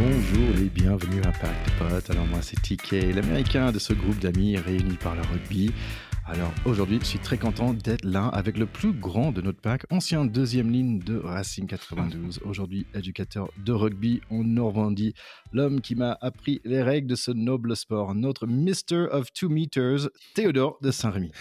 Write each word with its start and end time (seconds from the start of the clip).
Bonjour 0.00 0.56
et 0.60 0.68
bienvenue 0.68 1.20
à 1.22 1.32
Pack 1.32 1.56
de 1.66 1.70
Potes. 1.76 2.10
Alors 2.10 2.24
moi 2.26 2.38
c'est 2.40 2.54
TK, 2.62 3.16
l'américain 3.16 3.72
de 3.72 3.80
ce 3.80 3.92
groupe 3.92 4.20
d'amis 4.20 4.56
réunis 4.56 4.96
par 4.96 5.16
le 5.16 5.22
rugby. 5.22 5.72
Alors 6.24 6.52
aujourd'hui, 6.64 7.00
je 7.00 7.06
suis 7.06 7.18
très 7.18 7.36
content 7.36 7.74
d'être 7.74 8.04
là 8.04 8.28
avec 8.28 8.58
le 8.58 8.66
plus 8.66 8.92
grand 8.92 9.32
de 9.32 9.40
notre 9.40 9.60
pack, 9.60 9.86
ancien 9.90 10.24
deuxième 10.24 10.70
ligne 10.70 11.00
de 11.00 11.18
Racing 11.18 11.66
92, 11.66 12.42
aujourd'hui 12.44 12.86
éducateur 12.94 13.48
de 13.56 13.72
rugby 13.72 14.20
en 14.30 14.44
Normandie, 14.44 15.14
l'homme 15.52 15.80
qui 15.80 15.96
m'a 15.96 16.16
appris 16.20 16.60
les 16.64 16.80
règles 16.80 17.08
de 17.08 17.16
ce 17.16 17.32
noble 17.32 17.74
sport, 17.74 18.14
notre 18.14 18.46
Mister 18.46 19.06
of 19.10 19.32
Two 19.32 19.48
Meters, 19.48 20.10
Théodore 20.34 20.78
de 20.80 20.92
Saint-Rémy. 20.92 21.32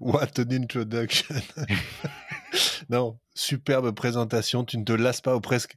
What 0.00 0.38
an 0.38 0.50
introduction 0.50 1.36
Non, 2.90 3.18
superbe 3.34 3.92
présentation. 3.92 4.64
Tu 4.64 4.78
ne 4.78 4.84
te 4.84 4.92
lasses 4.92 5.20
pas 5.20 5.34
au 5.34 5.40
presque, 5.40 5.76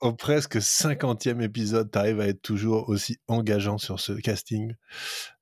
au, 0.00 0.12
presque 0.12 0.56
50e 0.56 1.42
épisode. 1.42 1.90
Tu 1.90 1.98
arrives 1.98 2.20
à 2.20 2.28
être 2.28 2.42
toujours 2.42 2.88
aussi 2.88 3.18
engageant 3.28 3.78
sur 3.78 4.00
ce 4.00 4.12
casting. 4.12 4.74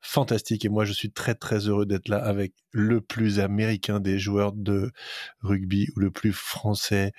Fantastique. 0.01 0.65
Et 0.65 0.69
moi, 0.69 0.85
je 0.85 0.93
suis 0.93 1.13
très, 1.13 1.35
très 1.35 1.69
heureux 1.69 1.87
d'être 1.87 2.09
là 2.09 2.19
avec 2.19 2.55
le 2.73 3.01
plus 3.01 3.41
américain 3.41 4.01
des 4.01 4.19
joueurs 4.19 4.53
de 4.53 4.93
rugby 5.41 5.89
ou 5.97 6.01
le 6.01 6.11
plus 6.11 6.33
français 6.33 7.13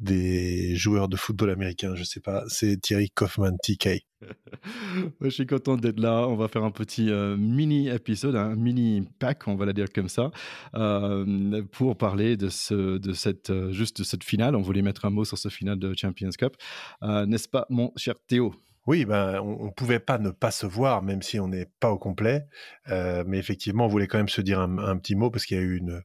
des 0.00 0.74
joueurs 0.76 1.08
de 1.08 1.16
football 1.16 1.50
américain, 1.50 1.94
je 1.94 2.04
sais 2.04 2.20
pas, 2.20 2.44
c'est 2.48 2.80
Thierry 2.80 3.10
Kaufman, 3.10 3.56
TK. 3.62 4.04
je 5.20 5.28
suis 5.28 5.46
content 5.46 5.76
d'être 5.76 6.00
là. 6.00 6.26
On 6.28 6.36
va 6.36 6.48
faire 6.48 6.64
un 6.64 6.70
petit 6.70 7.10
euh, 7.10 7.36
mini 7.36 7.88
épisode, 7.88 8.36
un 8.36 8.54
mini 8.54 9.06
pack, 9.18 9.48
on 9.48 9.54
va 9.54 9.66
la 9.66 9.72
dire 9.72 9.86
comme 9.92 10.08
ça, 10.08 10.30
euh, 10.74 11.62
pour 11.72 11.96
parler 11.96 12.36
de 12.36 12.48
ce, 12.48 12.98
de 12.98 13.12
cette, 13.12 13.50
euh, 13.50 13.72
juste 13.72 13.98
de 13.98 14.04
cette 14.04 14.24
finale. 14.24 14.56
On 14.56 14.62
voulait 14.62 14.82
mettre 14.82 15.04
un 15.04 15.10
mot 15.10 15.24
sur 15.24 15.38
ce 15.38 15.48
finale 15.48 15.78
de 15.78 15.94
Champions 15.96 16.30
Cup, 16.36 16.56
n'est-ce 17.02 17.48
pas, 17.48 17.66
mon 17.70 17.92
cher 17.96 18.14
Théo? 18.26 18.54
Oui, 18.86 19.04
ben, 19.04 19.40
on 19.40 19.66
ne 19.66 19.70
pouvait 19.70 20.00
pas 20.00 20.18
ne 20.18 20.30
pas 20.30 20.50
se 20.50 20.66
voir, 20.66 21.02
même 21.02 21.22
si 21.22 21.38
on 21.38 21.46
n'est 21.46 21.68
pas 21.78 21.90
au 21.90 21.98
complet. 21.98 22.46
mais 22.88 23.38
effectivement, 23.38 23.84
on 23.84 23.88
voulait 23.88 24.08
quand 24.08 24.18
même 24.18 24.28
se 24.28 24.40
dire 24.40 24.58
un, 24.60 24.78
un 24.78 24.96
petit 24.96 25.14
mot 25.14 25.30
parce 25.30 25.46
qu'il 25.46 25.56
y 25.56 25.60
a 25.60 25.62
eu 25.62 25.76
une, 25.76 26.02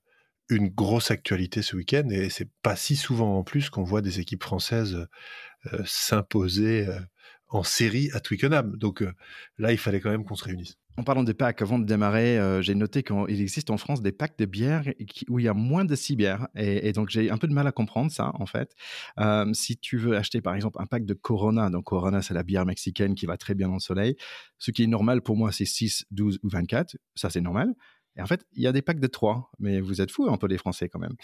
une 0.49 0.69
grosse 0.69 1.11
actualité 1.11 1.61
ce 1.61 1.75
week-end 1.75 2.07
et 2.09 2.29
c'est 2.29 2.49
pas 2.63 2.75
si 2.75 2.95
souvent 2.95 3.37
en 3.37 3.43
plus 3.43 3.69
qu'on 3.69 3.83
voit 3.83 4.01
des 4.01 4.19
équipes 4.19 4.43
françaises 4.43 5.07
euh, 5.73 5.81
s'imposer 5.85 6.87
euh, 6.87 6.99
en 7.49 7.63
série 7.63 8.09
à 8.13 8.19
Twickenham. 8.19 8.75
Donc 8.77 9.01
euh, 9.01 9.11
là, 9.57 9.71
il 9.71 9.77
fallait 9.77 9.99
quand 9.99 10.11
même 10.11 10.23
qu'on 10.23 10.35
se 10.35 10.43
réunisse. 10.43 10.77
En 10.97 11.03
parlant 11.03 11.23
des 11.23 11.33
packs, 11.33 11.61
avant 11.61 11.77
de 11.77 11.85
démarrer, 11.85 12.39
j'ai 12.63 12.73
noté 12.73 13.03
qu'il 13.03 13.39
existe 13.39 13.69
en 13.69 13.77
France 13.77 14.01
des 14.01 14.11
packs 14.11 14.35
de 14.39 14.45
bières 14.45 14.83
où 15.29 15.37
il 15.37 15.45
y 15.45 15.47
a 15.47 15.53
moins 15.53 15.85
de 15.85 15.95
6 15.95 16.15
bières. 16.15 16.47
Et, 16.55 16.91
donc, 16.91 17.09
j'ai 17.09 17.29
un 17.29 17.37
peu 17.37 17.47
de 17.47 17.53
mal 17.53 17.67
à 17.67 17.71
comprendre 17.71 18.11
ça, 18.11 18.31
en 18.33 18.47
fait. 18.47 18.73
si 19.53 19.77
tu 19.77 19.97
veux 19.97 20.17
acheter, 20.17 20.41
par 20.41 20.55
exemple, 20.55 20.81
un 20.81 20.87
pack 20.87 21.05
de 21.05 21.13
Corona, 21.13 21.69
donc 21.69 21.83
Corona, 21.83 22.23
c'est 22.23 22.33
la 22.33 22.41
bière 22.41 22.65
mexicaine 22.65 23.13
qui 23.13 23.27
va 23.27 23.37
très 23.37 23.53
bien 23.53 23.67
dans 23.67 23.75
le 23.75 23.79
soleil. 23.79 24.15
Ce 24.57 24.71
qui 24.71 24.81
est 24.81 24.87
normal 24.87 25.21
pour 25.21 25.37
moi, 25.37 25.51
c'est 25.51 25.65
6, 25.65 26.05
12 26.09 26.39
ou 26.41 26.49
24. 26.49 26.97
Ça, 27.13 27.29
c'est 27.29 27.41
normal. 27.41 27.75
Et 28.17 28.21
en 28.21 28.25
fait, 28.25 28.45
il 28.53 28.63
y 28.63 28.67
a 28.67 28.71
des 28.71 28.81
packs 28.81 28.99
de 28.99 29.07
3, 29.07 29.51
mais 29.59 29.79
vous 29.79 30.01
êtes 30.01 30.11
fous 30.11 30.27
un 30.29 30.37
peu 30.37 30.47
les 30.47 30.57
Français 30.57 30.89
quand 30.89 30.99
même. 30.99 31.15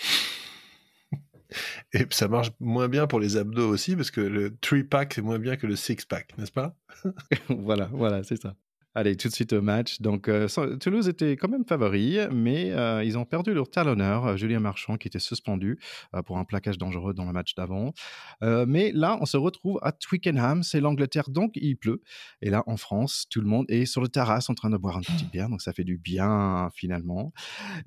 Et 1.93 2.05
ça 2.09 2.27
marche 2.27 2.51
moins 2.59 2.87
bien 2.87 3.07
pour 3.07 3.19
les 3.19 3.37
abdos 3.37 3.67
aussi, 3.69 3.95
parce 3.95 4.11
que 4.11 4.21
le 4.21 4.49
3-pack, 4.49 5.13
c'est 5.13 5.21
moins 5.21 5.39
bien 5.39 5.55
que 5.55 5.67
le 5.67 5.75
6-pack, 5.75 6.37
n'est-ce 6.37 6.51
pas? 6.51 6.75
Voilà, 7.49 7.89
voilà, 7.91 8.23
c'est 8.23 8.41
ça. 8.41 8.55
Allez, 8.95 9.15
tout 9.15 9.27
de 9.27 9.33
suite 9.33 9.53
au 9.53 9.61
match. 9.63 10.01
Donc, 10.01 10.27
euh, 10.27 10.47
Toulouse 10.79 11.07
était 11.07 11.35
quand 11.35 11.47
même 11.47 11.65
favori, 11.65 12.19
mais 12.31 12.71
euh, 12.73 13.03
ils 13.03 13.17
ont 13.17 13.25
perdu 13.25 13.51
leur 13.51 13.67
talonneur, 13.67 14.27
euh, 14.27 14.37
Julien 14.37 14.59
Marchand, 14.59 14.97
qui 14.97 15.07
était 15.07 15.17
suspendu 15.17 15.79
pour 16.27 16.37
un 16.37 16.45
plaquage 16.45 16.77
dangereux 16.77 17.15
dans 17.15 17.25
le 17.25 17.31
match 17.31 17.55
d'avant. 17.55 17.93
mais 18.41 18.91
là, 18.93 19.17
on 19.19 19.25
se 19.25 19.37
retrouve 19.37 19.79
à 19.81 19.91
Twickenham, 19.91 20.61
c'est 20.61 20.79
l'Angleterre, 20.79 21.29
donc 21.29 21.53
il 21.55 21.75
pleut. 21.75 22.01
Et 22.41 22.51
là, 22.51 22.63
en 22.67 22.77
France, 22.77 23.25
tout 23.31 23.41
le 23.41 23.47
monde 23.47 23.65
est 23.67 23.85
sur 23.85 24.01
le 24.01 24.09
terrasse 24.09 24.49
en 24.49 24.53
train 24.53 24.69
de 24.69 24.77
boire 24.77 24.97
un 24.97 25.01
petit 25.01 25.25
bière, 25.33 25.49
donc 25.49 25.61
ça 25.61 25.73
fait 25.73 25.83
du 25.83 25.97
bien 25.97 26.69
finalement. 26.75 27.33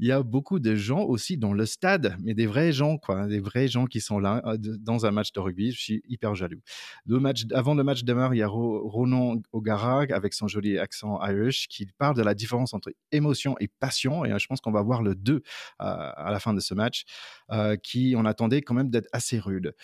Il 0.00 0.06
y 0.06 0.12
a 0.12 0.22
beaucoup 0.24 0.58
de 0.58 0.74
gens 0.74 1.02
aussi 1.02 1.36
dans 1.36 1.52
le 1.52 1.66
stade, 1.66 2.16
mais 2.22 2.34
des 2.34 2.46
vrais 2.46 2.72
gens, 2.72 2.98
quoi, 2.98 3.26
des 3.26 3.40
vrais 3.40 3.68
gens 3.68 3.86
qui 3.86 4.00
sont 4.00 4.18
là 4.18 4.42
dans 4.80 5.06
un 5.06 5.12
match 5.12 5.32
de 5.32 5.38
rugby. 5.38 5.70
Je 5.70 5.80
suis 5.80 6.02
hyper 6.08 6.34
jaloux. 6.34 6.60
Le 7.06 7.20
match, 7.20 7.44
avant 7.52 7.74
le 7.74 7.84
match 7.84 8.02
démarre, 8.02 8.34
il 8.34 8.38
y 8.38 8.42
a 8.42 8.48
Ronan 8.48 9.36
O'Gara 9.52 10.06
avec 10.10 10.34
son 10.34 10.48
joli 10.48 10.78
accent 10.78 10.95
Irish 11.04 11.68
qui 11.68 11.86
parle 11.98 12.16
de 12.16 12.22
la 12.22 12.34
différence 12.34 12.74
entre 12.74 12.92
émotion 13.12 13.56
et 13.60 13.68
passion. 13.68 14.24
Et 14.24 14.32
euh, 14.32 14.38
je 14.38 14.46
pense 14.46 14.60
qu'on 14.60 14.72
va 14.72 14.82
voir 14.82 15.02
le 15.02 15.14
2 15.14 15.34
euh, 15.34 15.40
à 15.78 16.30
la 16.30 16.40
fin 16.40 16.54
de 16.54 16.60
ce 16.60 16.74
match, 16.74 17.04
euh, 17.50 17.76
qui 17.76 18.14
on 18.16 18.24
attendait 18.24 18.62
quand 18.62 18.74
même 18.74 18.90
d'être 18.90 19.08
assez 19.12 19.38
rude. 19.38 19.74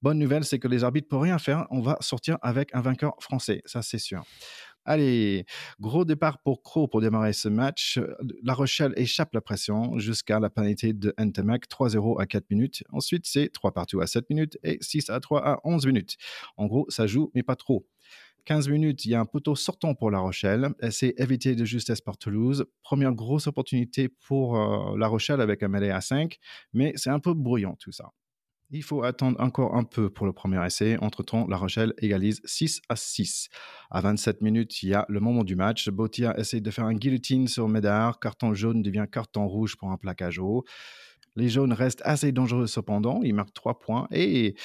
Bonne 0.00 0.18
nouvelle, 0.18 0.44
c'est 0.44 0.60
que 0.60 0.68
les 0.68 0.84
arbitres 0.84 1.08
peuvent 1.08 1.20
rien 1.20 1.38
faire. 1.38 1.66
On 1.70 1.80
va 1.80 1.96
sortir 2.00 2.38
avec 2.40 2.72
un 2.72 2.80
vainqueur 2.80 3.14
français, 3.20 3.62
ça 3.64 3.82
c'est 3.82 3.98
sûr. 3.98 4.24
Allez, 4.84 5.44
gros 5.80 6.06
départ 6.06 6.38
pour 6.38 6.62
Crow 6.62 6.88
pour 6.88 7.02
démarrer 7.02 7.34
ce 7.34 7.50
match. 7.50 8.00
La 8.42 8.54
Rochelle 8.54 8.94
échappe 8.96 9.34
la 9.34 9.42
pression 9.42 9.98
jusqu'à 9.98 10.40
la 10.40 10.48
pénalité 10.48 10.94
de 10.94 11.12
Ntamak, 11.18 11.68
3-0 11.68 12.18
à 12.18 12.26
4 12.26 12.48
minutes. 12.48 12.84
Ensuite, 12.90 13.26
c'est 13.26 13.52
3 13.52 13.72
partout 13.72 14.00
à 14.00 14.06
7 14.06 14.30
minutes 14.30 14.56
et 14.62 14.78
6 14.80 15.10
à 15.10 15.20
3 15.20 15.46
à 15.46 15.60
11 15.64 15.84
minutes. 15.86 16.16
En 16.56 16.64
gros, 16.64 16.86
ça 16.88 17.06
joue, 17.06 17.30
mais 17.34 17.42
pas 17.42 17.54
trop. 17.54 17.86
15 18.44 18.68
minutes, 18.68 19.04
il 19.04 19.10
y 19.10 19.14
a 19.14 19.20
un 19.20 19.26
poteau 19.26 19.54
sortant 19.54 19.94
pour 19.94 20.10
La 20.10 20.20
Rochelle. 20.20 20.70
C'est 20.90 21.14
évité 21.18 21.54
de 21.54 21.64
justesse 21.64 22.00
par 22.00 22.16
Toulouse. 22.16 22.66
Première 22.82 23.12
grosse 23.12 23.46
opportunité 23.46 24.08
pour 24.08 24.56
euh, 24.56 24.96
La 24.96 25.08
Rochelle 25.08 25.40
avec 25.40 25.62
un 25.62 25.68
mêlée 25.68 25.90
à 25.90 26.00
5, 26.00 26.38
mais 26.72 26.92
c'est 26.96 27.10
un 27.10 27.20
peu 27.20 27.34
bruyant 27.34 27.76
tout 27.78 27.92
ça. 27.92 28.12
Il 28.70 28.82
faut 28.82 29.02
attendre 29.02 29.40
encore 29.40 29.76
un 29.76 29.84
peu 29.84 30.10
pour 30.10 30.26
le 30.26 30.32
premier 30.34 30.64
essai. 30.64 30.98
Entre-temps, 31.00 31.46
La 31.48 31.56
Rochelle 31.56 31.94
égalise 31.98 32.42
6 32.44 32.82
à 32.90 32.96
6. 32.96 33.48
À 33.90 34.02
27 34.02 34.42
minutes, 34.42 34.82
il 34.82 34.90
y 34.90 34.94
a 34.94 35.06
le 35.08 35.20
moment 35.20 35.42
du 35.42 35.56
match. 35.56 35.88
Botia 35.88 36.38
essaie 36.38 36.60
de 36.60 36.70
faire 36.70 36.84
un 36.84 36.92
guillotine 36.92 37.48
sur 37.48 37.66
Médard. 37.66 38.20
Carton 38.20 38.52
jaune 38.52 38.82
devient 38.82 39.06
carton 39.10 39.46
rouge 39.46 39.76
pour 39.76 39.90
un 39.90 39.96
plaquage 39.96 40.38
haut. 40.38 40.64
Les 41.38 41.48
jaunes 41.48 41.72
restent 41.72 42.02
assez 42.04 42.32
dangereux 42.32 42.66
cependant. 42.66 43.20
Ils 43.22 43.34
marquent 43.34 43.54
3 43.54 43.78
points 43.78 44.08
et 44.10 44.56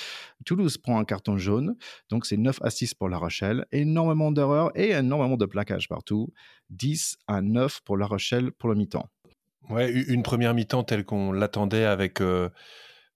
Toulouse 0.43 0.77
prend 0.77 0.99
un 0.99 1.05
carton 1.05 1.37
jaune. 1.37 1.75
Donc 2.09 2.25
c'est 2.25 2.37
9 2.37 2.59
à 2.63 2.69
6 2.69 2.95
pour 2.95 3.09
La 3.09 3.17
Rochelle. 3.17 3.65
Énormément 3.71 4.31
d'erreurs 4.31 4.71
et 4.75 4.89
énormément 4.91 5.37
de 5.37 5.45
plaquages 5.45 5.87
partout. 5.87 6.33
10 6.71 7.17
à 7.27 7.41
9 7.41 7.81
pour 7.81 7.97
La 7.97 8.07
Rochelle 8.07 8.51
pour 8.51 8.69
le 8.69 8.75
mi-temps. 8.75 9.07
Ouais, 9.69 9.91
une 9.91 10.23
première 10.23 10.53
mi-temps 10.53 10.83
telle 10.83 11.05
qu'on 11.05 11.31
l'attendait 11.31 11.85
avec, 11.85 12.21
euh, 12.21 12.49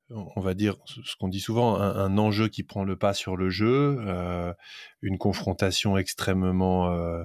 on 0.10 0.40
va 0.40 0.54
dire, 0.54 0.76
ce 0.86 1.16
qu'on 1.18 1.28
dit 1.28 1.42
souvent, 1.42 1.76
un, 1.76 2.18
enjeu 2.18 2.48
qui 2.48 2.64
prend 2.64 2.86
le 2.86 2.96
pas 2.96 3.14
sur 3.14 3.36
le 3.36 3.50
jeu, 3.50 3.98
euh, 4.08 4.54
une 5.02 5.18
confrontation 5.18 5.98
extrêmement 5.98 6.90
euh, 6.92 7.24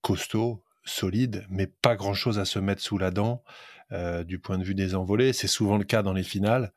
costaud, 0.00 0.64
solide, 0.84 1.44
mais 1.50 1.66
pas 1.66 1.94
grand-chose 1.94 2.38
à 2.38 2.46
se 2.46 2.58
mettre 2.58 2.80
sous 2.80 2.96
la 2.96 3.10
dent. 3.10 3.42
Euh, 3.92 4.22
du 4.22 4.38
point 4.38 4.56
de 4.56 4.62
vue 4.62 4.76
des 4.76 4.94
envolées. 4.94 5.32
C'est 5.32 5.48
souvent 5.48 5.76
le 5.76 5.82
cas 5.82 6.02
dans 6.02 6.12
les 6.12 6.22
finales, 6.22 6.72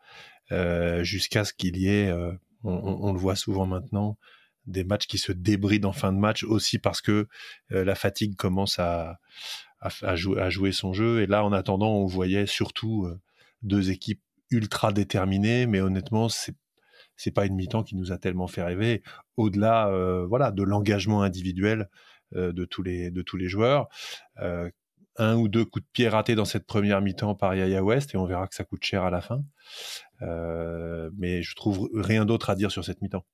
euh, 0.52 1.04
jusqu'à 1.04 1.46
ce 1.46 1.54
qu'il 1.54 1.78
y 1.78 1.88
ait, 1.88 2.10
euh, 2.10 2.32
on, 2.64 3.14
le 3.14 3.20
voit 3.20 3.36
souvent 3.36 3.68
maintenant, 3.68 4.18
des 4.66 4.84
matchs 4.84 5.06
qui 5.06 5.20
se 5.20 5.32
débrident 5.32 5.88
en 5.88 5.92
fin 5.92 6.12
de 6.12 6.18
match 6.18 6.44
aussi 6.44 6.80
parce 6.80 7.02
que 7.02 7.28
la 7.70 7.94
fatigue 7.94 8.36
commence 8.36 8.80
à, 8.80 9.20
jouer, 10.16 10.72
son 10.72 10.94
jeu. 10.94 11.22
Et 11.22 11.28
là, 11.28 11.44
en 11.46 11.52
attendant, 11.52 11.92
on 11.92 12.08
voyait 12.08 12.48
surtout 12.48 13.08
deux 13.62 13.92
équipes 13.92 14.22
ultra 14.50 14.92
déterminées, 14.94 15.68
mais 15.68 15.82
honnêtement, 15.82 16.30
c'est 16.30 16.56
c'est 17.16 17.32
pas 17.32 17.46
une 17.46 17.56
mi-temps 17.56 17.84
qui 17.84 17.96
nous 17.96 18.12
a 18.12 18.18
tellement 18.18 18.48
fait 18.48 18.64
rêver. 18.64 19.04
Au-delà, 19.38 19.92
voilà, 20.28 20.52
de 20.52 20.64
l'engagement 20.64 21.22
individuel 21.22 21.90
de 22.32 22.66
tous 22.66 22.82
les 22.82 23.48
joueurs, 23.48 23.90
un 25.18 25.36
ou 25.36 25.48
deux 25.48 25.66
coups 25.66 25.86
de 25.86 25.90
pied 25.92 26.10
ratés 26.10 26.36
dans 26.36 26.46
cette 26.46 26.66
première 26.66 27.02
mi-temps 27.02 27.36
par 27.36 27.56
Yaya 27.56 27.84
West 27.84 28.14
et 28.14 28.18
on 28.18 28.26
verra 28.26 28.48
que 28.48 28.56
ça 28.56 28.64
coûte 28.64 28.84
cher 28.84 29.04
à 29.04 29.10
la 29.10 29.22
fin. 29.22 29.44
Euh, 30.22 31.10
mais 31.18 31.42
je 31.42 31.56
trouve 31.56 31.90
rien 31.94 32.26
d'autre 32.26 32.50
à 32.50 32.56
dire 32.56 32.72
sur 32.72 32.84
cette 32.84 33.02
mi-temps. 33.02 33.26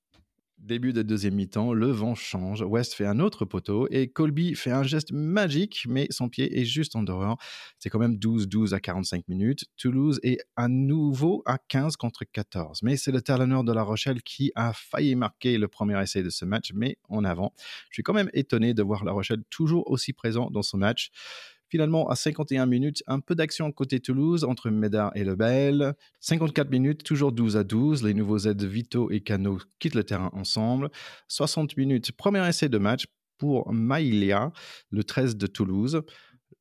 Début 0.59 0.91
de 0.91 1.03
deuxième 1.03 1.35
mi-temps, 1.35 1.71
le 1.71 1.87
vent 1.87 2.15
change. 2.15 2.61
West 2.63 2.93
fait 2.93 3.05
un 3.05 3.21
autre 3.21 3.45
poteau 3.45 3.87
et 3.91 4.09
Colby 4.09 4.55
fait 4.55 4.71
un 4.71 4.83
geste 4.83 5.13
magique, 5.13 5.85
mais 5.87 6.07
son 6.09 6.27
pied 6.27 6.59
est 6.59 6.65
juste 6.65 6.97
en 6.97 7.03
dehors. 7.03 7.37
C'est 7.79 7.89
quand 7.89 7.97
même 7.97 8.15
12-12 8.15 8.73
à 8.73 8.81
45 8.81 9.25
minutes. 9.29 9.63
Toulouse 9.77 10.19
est 10.21 10.37
à 10.57 10.67
nouveau 10.67 11.43
à 11.45 11.59
15 11.69 11.95
contre 11.95 12.25
14. 12.25 12.83
Mais 12.83 12.97
c'est 12.97 13.13
le 13.13 13.21
talonneur 13.21 13.63
de 13.63 13.71
La 13.71 13.83
Rochelle 13.83 14.21
qui 14.21 14.51
a 14.55 14.73
failli 14.73 15.15
marquer 15.15 15.57
le 15.57 15.69
premier 15.69 15.99
essai 16.01 16.23
de 16.23 16.29
ce 16.29 16.43
match, 16.43 16.71
mais 16.75 16.97
en 17.07 17.23
avant. 17.23 17.53
Je 17.89 17.93
suis 17.95 18.03
quand 18.03 18.13
même 18.13 18.29
étonné 18.33 18.73
de 18.73 18.83
voir 18.83 19.05
La 19.05 19.13
Rochelle 19.13 19.43
toujours 19.49 19.89
aussi 19.89 20.11
présent 20.11 20.49
dans 20.51 20.61
ce 20.61 20.75
match. 20.75 21.09
Finalement, 21.69 22.09
à 22.09 22.15
51 22.15 22.65
minutes, 22.65 23.03
un 23.07 23.19
peu 23.19 23.35
d'action 23.35 23.71
côté 23.71 23.99
Toulouse 23.99 24.43
entre 24.43 24.69
Médard 24.69 25.11
et 25.15 25.23
Lebel. 25.23 25.93
54 26.19 26.69
minutes, 26.71 27.03
toujours 27.03 27.31
12 27.31 27.57
à 27.57 27.63
12. 27.63 28.03
Les 28.03 28.13
nouveaux 28.13 28.39
aides 28.39 28.63
Vito 28.63 29.11
et 29.11 29.21
Cano 29.21 29.59
quittent 29.79 29.95
le 29.95 30.03
terrain 30.03 30.31
ensemble. 30.33 30.89
60 31.27 31.77
minutes, 31.77 32.11
premier 32.11 32.47
essai 32.47 32.69
de 32.69 32.77
match 32.77 33.05
pour 33.37 33.71
Maïlia, 33.71 34.51
le 34.89 35.03
13 35.03 35.37
de 35.37 35.47
Toulouse. 35.47 36.01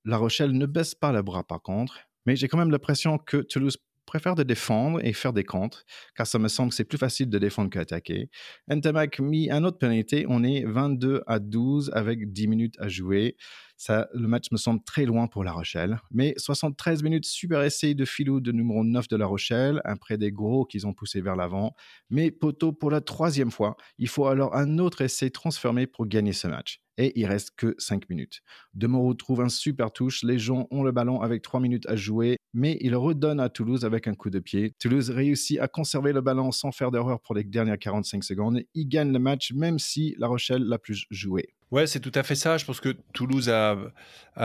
La 0.05 0.17
Rochelle 0.17 0.53
ne 0.53 0.67
baisse 0.67 0.95
pas 0.95 1.13
les 1.13 1.23
bras 1.23 1.45
par 1.45 1.63
contre, 1.63 1.99
mais 2.27 2.37
j'ai 2.37 2.49
quand 2.49 2.59
même 2.59 2.71
l'impression 2.71 3.19
que 3.19 3.39
Toulouse 3.39 3.79
préfère 4.09 4.35
de 4.35 4.43
défendre 4.43 5.05
et 5.05 5.13
faire 5.13 5.35
des 5.35 5.45
comptes, 5.45 5.85
car 6.17 6.27
ça 6.27 6.39
me 6.39 6.49
semble 6.49 6.71
que 6.71 6.77
c'est 6.77 6.85
plus 6.85 6.97
facile 6.97 7.29
de 7.29 7.39
défendre 7.39 7.69
qu'attaquer. 7.69 8.31
Ntamak 8.71 9.21
mis 9.21 9.51
un 9.51 9.65
autre 9.65 9.77
pénalité, 9.77 10.25
on 10.29 10.43
est 10.43 10.65
22 10.65 11.23
à 11.27 11.39
12 11.39 11.91
avec 11.95 12.33
10 12.33 12.49
minutes 12.49 12.75
à 12.79 12.89
jouer. 12.89 13.37
Ça, 13.79 14.09
le 14.13 14.27
match 14.27 14.51
me 14.51 14.57
semble 14.57 14.83
très 14.83 15.05
loin 15.05 15.29
pour 15.29 15.45
La 15.45 15.53
Rochelle. 15.53 16.01
Mais 16.11 16.35
73 16.37 17.05
minutes, 17.05 17.25
super 17.25 17.63
essai 17.63 17.95
de 17.95 18.05
Filou 18.05 18.41
de 18.41 18.51
numéro 18.51 18.83
9 18.83 19.07
de 19.07 19.17
La 19.17 19.27
Rochelle, 19.27 19.81
après 19.85 20.19
des 20.19 20.33
gros 20.33 20.65
qu'ils 20.65 20.85
ont 20.89 20.93
poussé 20.93 21.21
vers 21.21 21.37
l'avant. 21.37 21.75
Mais 22.11 22.33
poteau 22.33 22.73
pour 22.73 22.91
la 22.91 23.01
troisième 23.01 23.53
fois, 23.53 23.77
il 23.99 24.09
faut 24.09 24.27
alors 24.27 24.57
un 24.57 24.79
autre 24.79 25.01
essai 25.01 25.31
transformé 25.31 25.87
pour 25.87 26.07
gagner 26.07 26.33
ce 26.33 26.49
match 26.49 26.83
et 26.99 27.13
il 27.19 27.27
reste 27.27 27.53
que 27.57 27.77
5 27.79 28.11
minutes. 28.11 28.43
Demoro 28.75 29.15
trouve 29.15 29.43
un 29.43 29.49
super 29.49 29.93
touche, 29.93 30.25
les 30.25 30.41
gens 30.41 30.67
ont 30.73 30.83
le 30.83 30.91
ballon 30.91 31.21
avec 31.21 31.43
3 31.43 31.61
minutes 31.61 31.87
à 31.89 31.95
jouer, 31.95 32.37
mais 32.53 32.77
il 32.81 32.97
redonne 32.97 33.39
à 33.39 33.49
Toulouse 33.49 33.85
avec 33.85 34.09
un 34.09 34.15
coup 34.15 34.31
de 34.31 34.41
pied. 34.41 34.75
Toulouse 34.81 35.11
réussit 35.11 35.61
à 35.61 35.69
conserver 35.69 36.13
le 36.13 36.21
ballon 36.21 36.51
sans 36.51 36.73
faire 36.73 36.91
d'erreur 36.91 37.21
pour 37.21 37.37
les 37.37 37.45
dernières 37.45 37.79
45 37.79 38.25
secondes. 38.25 38.61
Il 38.75 38.89
gagne 38.89 39.13
le 39.13 39.21
match 39.21 39.53
même 39.53 39.79
si 39.79 40.17
La 40.19 40.27
Rochelle 40.27 40.65
l'a 40.65 40.79
plus 40.79 41.07
joué. 41.11 41.55
Ouais, 41.71 41.87
c'est 41.87 42.01
tout 42.01 42.13
à 42.15 42.23
fait 42.23 42.35
ça. 42.35 42.57
Je 42.57 42.65
pense 42.65 42.81
que 42.81 42.97
Toulouse 43.13 43.51
a, 43.51 43.77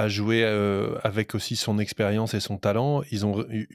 joué 0.09 0.43
euh, 0.43 0.97
avec 1.03 1.35
aussi 1.35 1.55
son 1.55 1.79
expérience 1.79 2.33
et 2.33 2.41
son 2.41 2.57
talent. 2.57 3.01
Ils 3.11 3.25
ont 3.25 3.45
eu, 3.49 3.67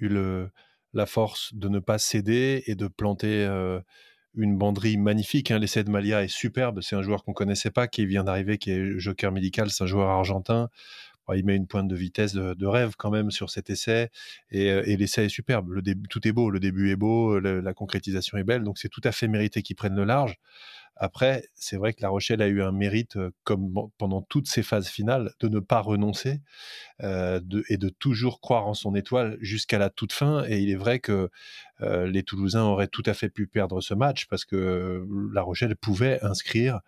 la 0.93 1.07
force 1.07 1.55
de 1.55 1.69
ne 1.69 1.79
pas 1.79 1.99
céder 1.99 2.63
et 2.67 2.75
de 2.75 2.89
planter 2.89 3.47
euh, 3.47 3.81
une 4.35 4.59
banderie 4.59 4.99
magnifique. 4.99 5.51
Hein. 5.51 5.59
L'essai 5.59 5.83
de 5.83 5.91
Malia 5.91 6.23
est 6.25 6.29
superbe. 6.29 6.81
C'est 6.83 6.97
un 6.97 7.03
joueur 7.03 7.25
qu'on 7.25 7.33
connaissait 7.33 7.71
pas, 7.71 7.89
qui 7.89 8.05
vient 8.05 8.25
d'arriver, 8.25 8.59
qui 8.59 8.71
est 8.71 8.99
joker 8.99 9.33
médical. 9.33 9.71
C'est 9.71 9.85
un 9.85 9.87
joueur 9.87 10.11
argentin. 10.11 10.69
il 11.35 11.45
met 11.47 11.57
une 11.57 11.67
pointe 11.67 11.89
de 11.89 11.97
vitesse 11.97 12.35
de, 12.35 12.67
rêve 12.67 12.97
quand 12.99 13.11
même 13.11 13.31
sur 13.31 13.49
cet 13.49 13.71
essai. 13.71 14.11
Et, 14.51 14.71
euh, 14.71 14.83
l'essai 14.83 15.25
est 15.25 15.29
superbe. 15.31 15.81
Tout 16.11 16.29
est 16.29 16.33
beau. 16.33 16.51
Le 16.51 16.61
début 16.61 16.91
est 16.91 16.97
beau. 16.97 17.41
la 17.41 17.75
concrétisation 17.75 18.37
est 18.37 18.45
belle. 18.45 18.63
Donc 18.63 18.77
c'est 18.79 18.91
tout 18.91 19.03
à 19.05 19.13
fait 19.13 19.29
mérité 19.29 19.63
qu'il 19.63 19.77
prenne 19.77 19.97
le 19.97 20.05
large. 20.05 20.37
Après, 21.01 21.45
c'est 21.55 21.77
vrai 21.77 21.93
que 21.93 22.03
La 22.03 22.09
Rochelle 22.09 22.43
a 22.43 22.49
eu 22.49 22.61
un 22.63 22.73
mérite, 22.73 23.17
comme 23.45 23.73
pendant 23.99 24.21
toutes 24.23 24.49
ses 24.49 24.63
phases 24.63 24.89
finales, 24.89 25.33
de 25.41 25.49
ne 25.49 25.61
pas 25.61 25.81
renoncer 25.81 26.41
et 27.01 27.77
de 27.79 27.89
toujours 27.89 28.41
croire 28.41 28.67
en 28.67 28.75
son 28.75 28.95
étoile 28.95 29.39
jusqu'à 29.41 29.79
la 29.79 29.91
toute 29.91 30.13
fin. 30.13 30.45
Et 30.49 30.59
il 30.59 30.71
est 30.71 30.77
vrai 30.77 30.99
que 30.99 31.31
les 31.81 32.23
Toulousains 32.25 32.65
auraient 32.65 32.89
tout 32.89 33.05
à 33.07 33.15
fait 33.15 33.29
pu 33.29 33.47
perdre 33.47 33.81
ce 33.81 33.95
match 33.95 34.27
parce 34.27 34.45
que 34.45 35.07
La 35.33 35.43
Rochelle 35.43 35.77
pouvait 35.77 36.21
inscrire 36.23 36.81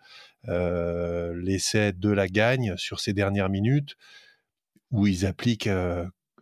l'essai 0.45 1.93
de 1.93 2.09
la 2.09 2.27
gagne 2.27 2.75
sur 2.77 2.99
ces 2.99 3.13
dernières 3.13 3.49
minutes 3.49 3.95
où 4.91 5.07
ils 5.07 5.25
appliquent 5.25 5.69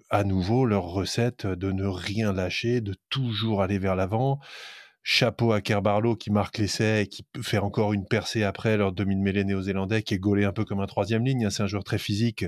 à 0.10 0.24
nouveau 0.24 0.66
leur 0.66 0.86
recette 0.86 1.45
de 1.45 1.71
ne 1.71 1.86
rien 1.86 2.33
lâcher, 2.33 2.81
de 2.81 2.95
toujours 3.10 3.62
aller 3.62 3.77
vers 3.77 3.95
l'avant. 3.95 4.39
Chapeau 5.01 5.53
à 5.53 5.61
Kerbarlow 5.61 6.15
qui 6.15 6.29
marque 6.29 6.57
l'essai 6.57 7.03
et 7.03 7.07
qui 7.07 7.23
peut 7.23 7.41
faire 7.41 7.63
encore 7.63 7.93
une 7.93 8.05
percée 8.05 8.43
après 8.43 8.75
leur 8.75 8.91
demi-mêlée 8.91 9.45
néo-zélandais 9.45 10.03
qui 10.03 10.13
est 10.13 10.19
gaulé 10.19 10.43
un 10.43 10.51
peu 10.51 10.65
comme 10.65 10.81
un 10.81 10.87
troisième 10.87 11.25
ligne. 11.25 11.45
Hein. 11.45 11.49
C'est 11.49 11.63
un 11.63 11.67
joueur 11.67 11.85
très 11.85 11.97
physique 11.97 12.45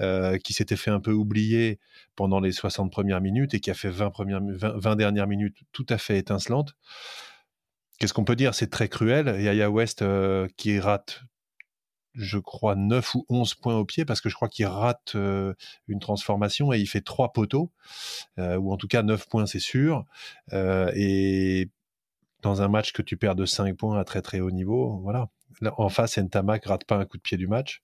euh, 0.00 0.38
qui 0.38 0.54
s'était 0.54 0.76
fait 0.76 0.90
un 0.90 1.00
peu 1.00 1.12
oublier 1.12 1.78
pendant 2.16 2.40
les 2.40 2.52
60 2.52 2.90
premières 2.90 3.20
minutes 3.20 3.54
et 3.54 3.60
qui 3.60 3.70
a 3.70 3.74
fait 3.74 3.90
20, 3.90 4.10
premières, 4.10 4.40
20, 4.42 4.96
dernières 4.96 5.26
minutes 5.26 5.58
tout 5.72 5.86
à 5.90 5.98
fait 5.98 6.18
étincelantes. 6.18 6.74
Qu'est-ce 7.98 8.14
qu'on 8.14 8.24
peut 8.24 8.36
dire? 8.36 8.54
C'est 8.54 8.70
très 8.70 8.88
cruel. 8.88 9.40
Yaya 9.40 9.70
West 9.70 10.00
euh, 10.00 10.48
qui 10.56 10.80
rate 10.80 11.22
je 12.14 12.38
crois, 12.38 12.74
9 12.74 13.14
ou 13.14 13.24
11 13.28 13.54
points 13.54 13.76
au 13.76 13.84
pied, 13.84 14.04
parce 14.04 14.20
que 14.20 14.28
je 14.28 14.34
crois 14.34 14.48
qu'il 14.48 14.66
rate 14.66 15.12
euh, 15.14 15.54
une 15.86 16.00
transformation 16.00 16.72
et 16.72 16.80
il 16.80 16.86
fait 16.88 17.02
3 17.02 17.32
poteaux, 17.32 17.70
ou 18.36 18.72
en 18.72 18.76
tout 18.76 18.88
cas 18.88 19.04
9 19.04 19.28
points, 19.28 19.46
c'est 19.46 19.60
sûr. 19.60 20.04
et 20.52 21.70
dans 22.42 22.62
un 22.62 22.68
match 22.68 22.92
que 22.92 23.02
tu 23.02 23.16
perds 23.16 23.36
de 23.36 23.46
5 23.46 23.76
points 23.76 23.98
à 23.98 24.04
très 24.04 24.22
très 24.22 24.40
haut 24.40 24.50
niveau, 24.50 24.98
voilà. 25.02 25.28
En 25.76 25.88
face, 25.88 26.18
Ntamak 26.18 26.64
rate 26.66 26.84
pas 26.84 26.96
un 26.96 27.04
coup 27.04 27.16
de 27.16 27.22
pied 27.22 27.36
du 27.36 27.46
match. 27.46 27.82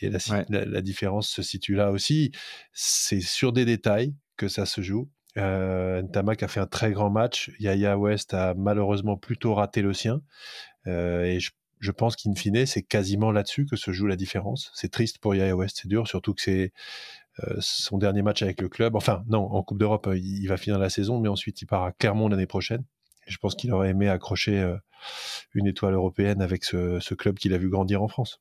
Et 0.00 0.10
la, 0.10 0.82
différence 0.82 1.28
se 1.28 1.42
situe 1.42 1.74
là 1.74 1.90
aussi. 1.90 2.32
C'est 2.72 3.20
sur 3.20 3.52
des 3.52 3.64
détails 3.64 4.14
que 4.36 4.48
ça 4.48 4.66
se 4.66 4.80
joue. 4.80 5.08
Euh, 5.38 6.02
Ntamak 6.02 6.42
a 6.42 6.48
fait 6.48 6.60
un 6.60 6.66
très 6.66 6.92
grand 6.92 7.10
match. 7.10 7.50
Yaya 7.58 7.96
West 7.96 8.34
a 8.34 8.54
malheureusement 8.54 9.16
plutôt 9.16 9.54
raté 9.54 9.82
le 9.82 9.94
sien. 9.94 10.20
Euh, 10.86 11.24
et 11.24 11.38
je, 11.40 11.90
pense 11.92 12.16
qu'in 12.16 12.34
fine, 12.34 12.66
c'est 12.66 12.82
quasiment 12.82 13.30
là-dessus 13.30 13.66
que 13.66 13.76
se 13.76 13.90
joue 13.92 14.06
la 14.06 14.16
différence. 14.16 14.70
C'est 14.74 14.90
triste 14.90 15.18
pour 15.18 15.34
Yaya 15.34 15.56
West, 15.56 15.80
c'est 15.82 15.88
dur, 15.88 16.06
surtout 16.08 16.34
que 16.34 16.42
c'est 16.42 16.72
euh, 17.44 17.56
son 17.60 17.98
dernier 17.98 18.22
match 18.22 18.42
avec 18.42 18.60
le 18.60 18.68
club. 18.68 18.96
Enfin, 18.96 19.24
non, 19.28 19.50
en 19.50 19.62
Coupe 19.62 19.78
d'Europe, 19.78 20.08
il, 20.14 20.42
il 20.42 20.48
va 20.48 20.56
finir 20.56 20.78
la 20.78 20.90
saison, 20.90 21.20
mais 21.20 21.28
ensuite 21.28 21.62
il 21.62 21.66
part 21.66 21.84
à 21.84 21.92
Clermont 21.92 22.28
l'année 22.28 22.46
prochaine 22.46 22.84
je 23.26 23.36
pense 23.38 23.54
qu'il 23.54 23.72
aurait 23.72 23.90
aimé 23.90 24.08
accrocher 24.08 24.58
euh, 24.60 24.76
une 25.54 25.66
étoile 25.66 25.94
européenne 25.94 26.40
avec 26.42 26.64
ce, 26.64 27.14
club 27.14 27.38
qu'il 27.38 27.52
a 27.54 27.58
vu 27.58 27.68
grandir 27.68 28.02
en 28.02 28.08
France. 28.08 28.40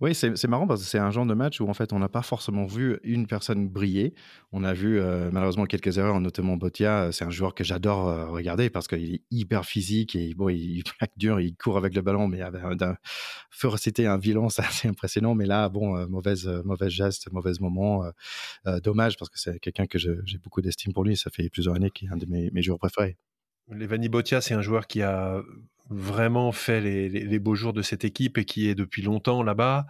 Oui, 0.00 0.14
c'est 0.14 0.48
marrant 0.48 0.66
parce 0.66 0.80
que 0.80 0.88
c'est 0.88 0.98
un 0.98 1.10
genre 1.10 1.26
de 1.26 1.34
match 1.34 1.60
où 1.60 1.68
en 1.68 1.74
fait 1.74 1.92
on 1.92 1.98
n'a 1.98 2.08
pas 2.08 2.22
forcément 2.22 2.64
vu 2.64 2.98
une 3.02 3.26
personne 3.26 3.68
briller. 3.68 4.14
On 4.50 4.64
a 4.64 4.72
vu 4.72 4.98
euh, 4.98 5.28
malheureusement 5.30 5.66
quelques 5.66 5.98
erreurs, 5.98 6.18
notamment 6.22 6.56
Botia. 6.56 7.12
C'est 7.12 7.26
un 7.26 7.30
joueur 7.30 7.54
que 7.54 7.64
j'adore 7.64 8.08
euh, 8.08 8.26
regarder 8.28 8.70
parce 8.70 8.88
qu'il 8.88 9.16
est 9.16 9.22
hyper 9.30 9.66
physique 9.66 10.16
et 10.16 10.32
bon, 10.32 10.48
il 10.48 10.82
plaque 10.84 11.12
dur, 11.18 11.38
il 11.38 11.54
court 11.54 11.76
avec 11.76 11.94
le 11.94 12.00
ballon, 12.00 12.28
mais 12.28 12.40
avec 12.40 12.62
un 12.64 12.96
férocité, 13.50 14.06
un 14.06 14.16
violence 14.16 14.58
assez 14.58 14.88
impressionnant. 14.88 15.34
Mais 15.34 15.44
là, 15.44 15.68
bon, 15.68 16.06
mauvaise, 16.06 16.46
mauvaise 16.64 16.88
geste, 16.88 17.30
mauvais 17.30 17.52
moment. 17.60 18.10
dommage 18.82 19.18
parce 19.18 19.28
que 19.28 19.38
c'est 19.38 19.60
quelqu'un 19.60 19.84
que 19.84 19.98
j'ai 19.98 20.38
beaucoup 20.42 20.62
d'estime 20.62 20.94
pour 20.94 21.04
lui. 21.04 21.14
Ça 21.18 21.28
fait 21.30 21.50
plusieurs 21.50 21.74
années 21.74 21.90
qu'il 21.90 22.08
est 22.08 22.12
un 22.12 22.16
de 22.16 22.24
mes 22.24 22.62
joueurs 22.62 22.78
préférés. 22.78 23.18
Levani 23.70 24.08
Botia, 24.08 24.40
c'est 24.40 24.54
un 24.54 24.62
joueur 24.62 24.86
qui 24.86 25.02
a 25.02 25.42
vraiment 25.90 26.52
fait 26.52 26.80
les, 26.80 27.38
beaux 27.40 27.56
jours 27.56 27.72
de 27.72 27.82
cette 27.82 28.04
équipe 28.04 28.38
et 28.38 28.44
qui 28.44 28.68
est 28.68 28.76
depuis 28.76 29.02
longtemps 29.02 29.42
là-bas 29.42 29.86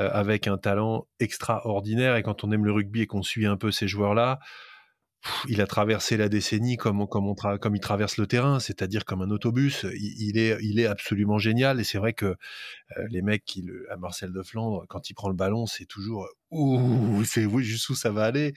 euh, 0.00 0.10
avec 0.12 0.48
un 0.48 0.58
talent 0.58 1.06
extraordinaire. 1.20 2.16
Et 2.16 2.22
quand 2.22 2.42
on 2.44 2.50
aime 2.50 2.64
le 2.64 2.72
rugby 2.72 3.02
et 3.02 3.06
qu'on 3.06 3.22
suit 3.22 3.46
un 3.46 3.56
peu 3.56 3.70
ces 3.70 3.86
joueurs-là, 3.86 4.40
il 5.48 5.60
a 5.60 5.66
traversé 5.66 6.16
la 6.16 6.28
décennie 6.28 6.76
comme, 6.76 7.06
il 7.72 7.80
traverse 7.80 8.18
le 8.18 8.26
terrain, 8.26 8.60
c'est-à-dire 8.60 9.04
comme 9.04 9.22
un 9.22 9.30
autobus. 9.30 9.86
Il, 9.94 10.38
est, 10.38 10.58
il 10.60 10.80
est 10.80 10.86
absolument 10.86 11.38
génial. 11.38 11.80
Et 11.80 11.84
c'est 11.84 11.98
vrai 11.98 12.12
que 12.12 12.26
euh, 12.26 12.36
les 13.10 13.22
mecs 13.22 13.44
qui 13.44 13.62
le, 13.62 13.86
à 13.90 13.96
Marcel 13.96 14.32
de 14.32 14.42
Flandre, 14.42 14.84
quand 14.88 15.08
il 15.08 15.14
prend 15.14 15.28
le 15.28 15.34
ballon, 15.34 15.66
c'est 15.66 15.86
toujours 15.86 16.28
ouh, 16.50 17.22
c'est 17.24 17.48
juste 17.62 17.88
où 17.88 17.94
ça 17.94 18.10
va 18.10 18.24
aller? 18.24 18.54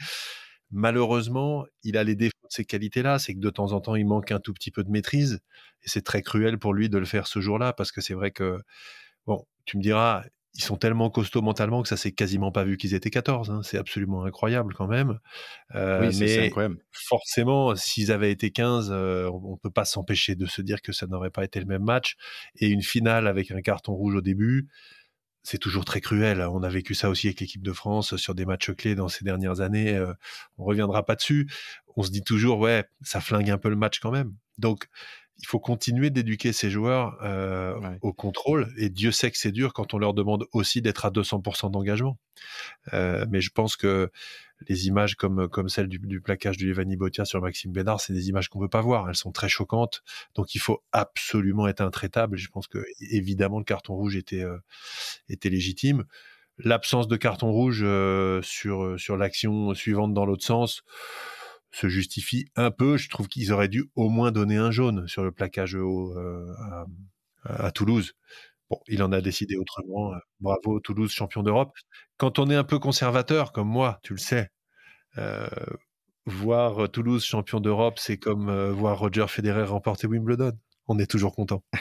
Malheureusement, 0.71 1.65
il 1.83 1.97
a 1.97 2.03
les 2.03 2.15
défauts 2.15 2.47
de 2.47 2.53
ces 2.53 2.65
qualités-là, 2.65 3.19
c'est 3.19 3.33
que 3.33 3.39
de 3.39 3.49
temps 3.49 3.71
en 3.71 3.81
temps, 3.81 3.95
il 3.95 4.05
manque 4.05 4.31
un 4.31 4.39
tout 4.39 4.53
petit 4.53 4.71
peu 4.71 4.83
de 4.83 4.89
maîtrise, 4.89 5.39
et 5.83 5.89
c'est 5.89 6.03
très 6.03 6.21
cruel 6.21 6.59
pour 6.59 6.73
lui 6.73 6.89
de 6.89 6.97
le 6.97 7.05
faire 7.05 7.27
ce 7.27 7.39
jour-là, 7.39 7.73
parce 7.73 7.91
que 7.91 8.01
c'est 8.01 8.13
vrai 8.13 8.31
que, 8.31 8.59
bon, 9.25 9.45
tu 9.65 9.77
me 9.77 9.81
diras, 9.81 10.23
ils 10.57 10.63
sont 10.63 10.75
tellement 10.75 11.09
costauds 11.09 11.43
mentalement 11.43 11.83
que 11.83 11.87
ça 11.87 11.97
s'est 11.97 12.11
quasiment 12.11 12.51
pas 12.51 12.63
vu 12.63 12.77
qu'ils 12.77 12.95
étaient 12.95 13.11
14. 13.11 13.51
Hein. 13.51 13.61
C'est 13.63 13.77
absolument 13.77 14.25
incroyable 14.25 14.73
quand 14.73 14.87
même. 14.87 15.19
Euh, 15.75 16.09
oui, 16.09 16.17
mais 16.19 16.47
incroyable. 16.47 16.77
forcément, 16.91 17.75
s'ils 17.75 18.11
avaient 18.11 18.31
été 18.31 18.49
15, 18.49 18.89
euh, 18.91 19.29
on 19.29 19.51
ne 19.51 19.57
peut 19.57 19.69
pas 19.69 19.85
s'empêcher 19.85 20.35
de 20.35 20.47
se 20.47 20.63
dire 20.63 20.81
que 20.81 20.91
ça 20.91 21.05
n'aurait 21.05 21.29
pas 21.29 21.43
été 21.43 21.59
le 21.59 21.67
même 21.67 21.83
match. 21.83 22.15
Et 22.55 22.67
une 22.67 22.81
finale 22.81 23.27
avec 23.27 23.51
un 23.51 23.61
carton 23.61 23.93
rouge 23.93 24.15
au 24.15 24.21
début, 24.21 24.67
c'est 25.47 25.59
toujours 25.59 25.85
très 25.85 26.01
cruel. 26.01 26.41
On 26.41 26.61
a 26.61 26.67
vécu 26.67 26.93
ça 26.93 27.09
aussi 27.09 27.27
avec 27.27 27.39
l'équipe 27.39 27.63
de 27.63 27.71
France 27.71 28.17
sur 28.17 28.35
des 28.35 28.45
matchs 28.45 28.71
clés 28.71 28.95
dans 28.95 29.07
ces 29.07 29.23
dernières 29.23 29.61
années. 29.61 29.95
Euh, 29.95 30.13
on 30.57 30.65
reviendra 30.65 31.05
pas 31.05 31.15
dessus. 31.15 31.49
On 31.95 32.03
se 32.03 32.11
dit 32.11 32.21
toujours, 32.21 32.59
ouais, 32.59 32.83
ça 33.01 33.21
flingue 33.21 33.49
un 33.49 33.57
peu 33.57 33.69
le 33.69 33.77
match 33.77 34.01
quand 34.01 34.11
même. 34.11 34.33
Donc, 34.57 34.89
il 35.37 35.47
faut 35.47 35.61
continuer 35.61 36.09
d'éduquer 36.09 36.51
ces 36.51 36.69
joueurs 36.69 37.17
euh, 37.21 37.79
au 38.01 38.11
contrôle. 38.11 38.73
Et 38.77 38.89
Dieu 38.89 39.13
sait 39.13 39.31
que 39.31 39.37
c'est 39.37 39.53
dur 39.53 39.71
quand 39.71 39.93
on 39.93 39.99
leur 39.99 40.13
demande 40.13 40.47
aussi 40.51 40.81
d'être 40.81 41.05
à 41.05 41.11
200% 41.11 41.71
d'engagement. 41.71 42.17
Euh, 42.91 43.25
mais 43.29 43.39
je 43.39 43.51
pense 43.51 43.77
que 43.77 44.11
les 44.67 44.87
images 44.87 45.15
comme, 45.15 45.47
comme 45.47 45.69
celle 45.69 45.87
du, 45.87 45.99
du 45.99 46.21
plaquage 46.21 46.57
du 46.57 46.67
Levani 46.67 46.97
Botia 46.97 47.25
sur 47.25 47.41
Maxime 47.41 47.71
Bénard, 47.71 48.01
c'est 48.01 48.13
des 48.13 48.29
images 48.29 48.49
qu'on 48.49 48.59
ne 48.59 48.63
veut 48.63 48.69
pas 48.69 48.81
voir. 48.81 49.07
Elles 49.09 49.15
sont 49.15 49.31
très 49.31 49.49
choquantes. 49.49 50.03
Donc 50.35 50.55
il 50.55 50.59
faut 50.59 50.83
absolument 50.91 51.67
être 51.67 51.81
intraitable. 51.81 52.37
Je 52.37 52.49
pense 52.49 52.67
que 52.67 52.83
évidemment 52.99 53.59
le 53.59 53.65
carton 53.65 53.95
rouge 53.95 54.15
était, 54.15 54.43
euh, 54.43 54.57
était 55.29 55.49
légitime. 55.49 56.05
L'absence 56.57 57.07
de 57.07 57.15
carton 57.15 57.51
rouge 57.51 57.81
euh, 57.83 58.41
sur, 58.41 58.99
sur 58.99 59.15
l'action 59.15 59.73
suivante 59.75 60.13
dans 60.13 60.25
l'autre 60.25 60.45
sens 60.45 60.83
se 61.71 61.87
justifie 61.87 62.47
un 62.55 62.71
peu. 62.71 62.97
Je 62.97 63.09
trouve 63.09 63.27
qu'ils 63.27 63.51
auraient 63.51 63.67
dû 63.67 63.85
au 63.95 64.09
moins 64.09 64.31
donner 64.31 64.57
un 64.57 64.71
jaune 64.71 65.07
sur 65.07 65.23
le 65.23 65.31
plaquage 65.31 65.75
haut 65.75 66.17
euh, 66.17 66.51
à 67.43 67.71
Toulouse. 67.71 68.13
Bon, 68.69 68.79
il 68.87 69.01
en 69.03 69.11
a 69.11 69.21
décidé 69.21 69.55
autrement. 69.57 70.13
Bravo, 70.41 70.79
Toulouse, 70.79 71.11
champion 71.11 71.43
d'Europe. 71.43 71.71
Quand 72.17 72.39
on 72.39 72.49
est 72.49 72.55
un 72.55 72.63
peu 72.65 72.79
conservateur, 72.79 73.53
comme 73.53 73.69
moi, 73.69 73.99
tu 74.03 74.13
le 74.13 74.19
sais, 74.19 74.49
euh, 75.17 75.47
voir 76.25 76.83
euh, 76.85 76.87
Toulouse 76.87 77.23
champion 77.25 77.59
d'Europe, 77.61 77.99
c'est 77.99 78.17
comme 78.17 78.49
euh, 78.49 78.71
voir 78.71 78.99
Roger 78.99 79.25
Federer 79.27 79.63
remporter 79.63 80.07
Wimbledon. 80.07 80.53
On 80.87 80.99
est 80.99 81.07
toujours 81.07 81.35
content. 81.35 81.63